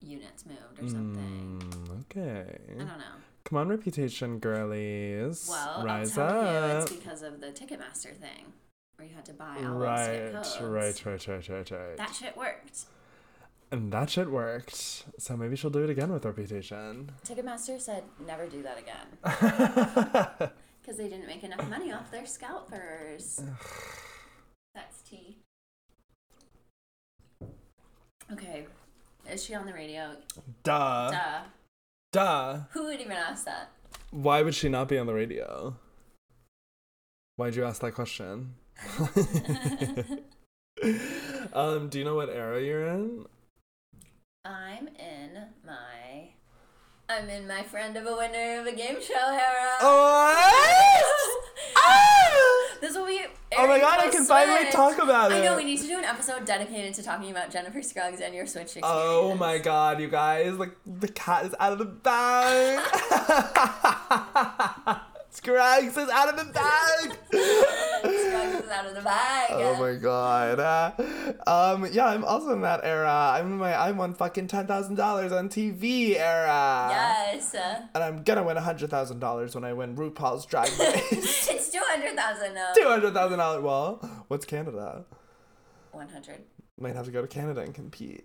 [0.00, 1.62] units moved or something.
[1.64, 2.58] Mm, okay.
[2.74, 3.16] I don't know.
[3.44, 5.46] Come on, Reputation girlies.
[5.50, 8.52] Well, Rise I'll tell you, it's because of the Ticketmaster thing,
[8.96, 10.58] where you had to buy to Right, get codes.
[10.62, 11.96] right, right, right, right, right.
[11.98, 12.84] That shit worked.
[13.70, 15.04] and that shit worked.
[15.18, 17.12] So maybe she'll do it again with Reputation.
[17.26, 19.08] Ticketmaster said never do that again
[20.80, 23.42] because they didn't make enough money off their scalpers.
[24.74, 25.36] That's tea.
[28.32, 28.66] Okay,
[29.30, 30.12] is she on the radio?
[30.62, 31.10] Duh.
[31.10, 31.40] Duh.
[32.14, 32.60] Duh.
[32.70, 33.70] Who would even ask that?
[34.12, 35.74] Why would she not be on the radio?
[37.34, 38.54] Why'd you ask that question?
[41.52, 43.26] um, do you know what era you're in?
[44.44, 46.28] I'm in my.
[47.08, 49.74] I'm in my friend of a winner of a game show era.
[49.80, 51.02] Oh,
[51.74, 52.80] What?
[52.80, 53.24] This will be.
[53.56, 55.36] Oh my god, I can finally talk about it.
[55.36, 58.34] I know we need to do an episode dedicated to talking about Jennifer Scruggs and
[58.34, 58.86] your Switch experience.
[58.90, 60.54] Oh my god, you guys!
[60.54, 62.80] Like the cat is out of the bag.
[65.34, 67.18] Scruggs is out of the bag.
[67.26, 69.50] Scruggs is out of the bag.
[69.50, 70.60] Oh my god.
[70.60, 70.92] Uh,
[71.46, 73.32] um, yeah, I'm also in that era.
[73.34, 76.86] I'm in my I won fucking ten thousand dollars on TV era.
[76.88, 77.52] Yes.
[77.52, 81.48] And I'm gonna win hundred thousand dollars when I win RuPaul's Drag Race.
[81.50, 82.72] it's two hundred thousand now.
[82.76, 83.62] Two hundred thousand dollars.
[83.64, 85.04] Well, what's Canada?
[85.90, 86.44] One hundred.
[86.78, 88.24] Might have to go to Canada and compete.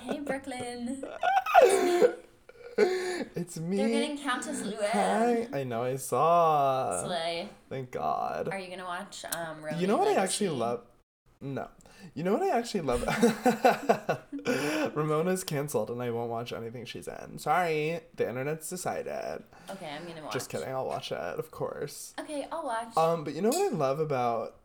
[0.00, 1.04] Hey Brooke Lynn.
[3.36, 3.76] It's me.
[3.76, 5.46] They're getting Countess Hi.
[5.48, 5.54] Luann.
[5.54, 5.82] I know.
[5.82, 7.04] I saw.
[7.04, 7.48] Slay.
[7.68, 8.48] Thank God.
[8.50, 10.82] Are you gonna watch um Roman You know what I actually love?
[11.40, 11.68] No.
[12.14, 13.02] You know what I actually love?
[14.94, 17.38] Ramona's canceled and I won't watch anything she's in.
[17.38, 18.00] Sorry.
[18.16, 19.42] The internet's decided.
[19.70, 20.32] Okay, I'm gonna watch.
[20.32, 20.68] Just kidding.
[20.68, 22.14] I'll watch it, of course.
[22.20, 22.96] Okay, I'll watch.
[22.96, 24.56] Um, but you know what I love about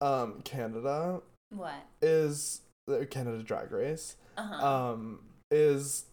[0.00, 1.20] um Canada
[1.50, 1.74] what?
[2.00, 4.16] is uh, Canada Drag Race.
[4.36, 4.66] Uh huh.
[4.66, 5.20] Um,
[5.50, 6.04] is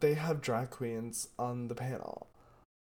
[0.00, 2.28] they have drag queens on the panel.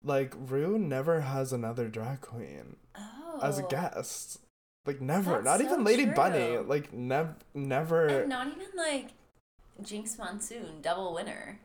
[0.03, 3.39] Like Ru never has another drag queen oh.
[3.41, 3.67] as a oh.
[3.67, 4.39] guest.
[4.85, 5.31] Like never.
[5.31, 6.13] That's Not so even Lady true.
[6.13, 6.57] Bunny.
[6.57, 8.07] Like nev- never.
[8.07, 9.09] And not even like
[9.81, 11.59] Jinkx Monsoon, double winner.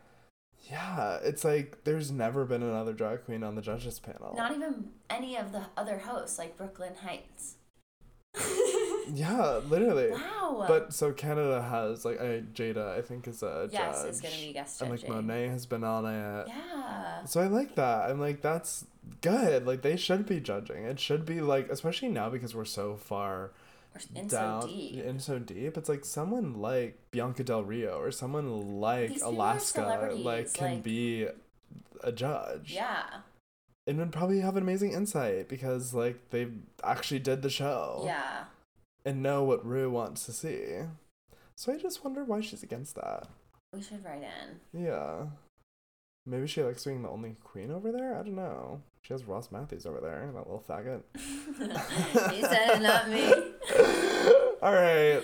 [0.71, 4.35] Yeah, it's like there's never been another drag queen on the judges panel.
[4.37, 7.57] Not even any of the other hosts, like Brooke Lynn Hytes.
[9.15, 10.11] yeah, literally.
[10.11, 10.65] wow.
[10.69, 14.09] But so Canada has like I Jada I think is a yes, judge.
[14.09, 14.89] it's gonna be guest judge.
[14.91, 15.09] and like.
[15.09, 16.47] Monet has been on it.
[16.49, 17.25] Yeah.
[17.25, 18.11] So I like that.
[18.11, 18.85] I'm like that's
[19.21, 19.67] good.
[19.67, 20.85] Like they should be judging.
[20.85, 23.51] It should be like especially now because we're so far
[24.15, 25.05] in down so deep.
[25.05, 25.77] in so deep.
[25.77, 30.53] It's like someone like Bianca Del Rio or someone like These people are Alaska like
[30.55, 31.27] can like- be
[32.05, 32.73] a judge.
[32.75, 33.05] Yeah.
[33.87, 36.47] And would probably have an amazing insight because like they
[36.85, 38.03] actually did the show.
[38.05, 38.45] Yeah.
[39.05, 40.83] And know what Ru wants to see.
[41.57, 43.29] So I just wonder why she's against that.
[43.73, 44.85] We should write in.
[44.85, 45.27] Yeah.
[46.25, 48.15] Maybe she likes being the only queen over there?
[48.15, 48.83] I don't know.
[49.03, 51.03] She has Ross Mathews over there, that little faggot.
[52.33, 53.27] he said it, not me.
[54.63, 55.21] all right.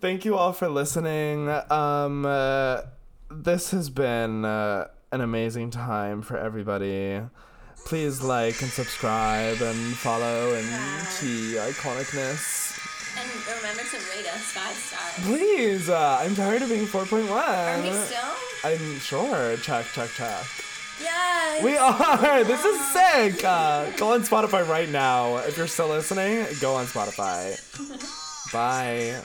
[0.00, 1.48] Thank you all for listening.
[1.70, 2.82] Um, uh,
[3.28, 7.20] this has been uh, an amazing time for everybody.
[7.84, 10.66] Please like and subscribe and follow and
[11.06, 12.75] see iconicness.
[14.36, 15.26] Us five stars.
[15.26, 17.30] Please, uh, I'm tired of being 4.1.
[17.30, 18.20] Are we still?
[18.64, 19.56] I'm sure.
[19.58, 20.44] Check, check, check.
[21.00, 21.62] Yes.
[21.62, 22.44] We are.
[22.44, 23.44] This is sick.
[23.44, 25.36] Uh, go on Spotify right now.
[25.38, 27.56] If you're still listening, go on Spotify.
[28.52, 29.22] Bye.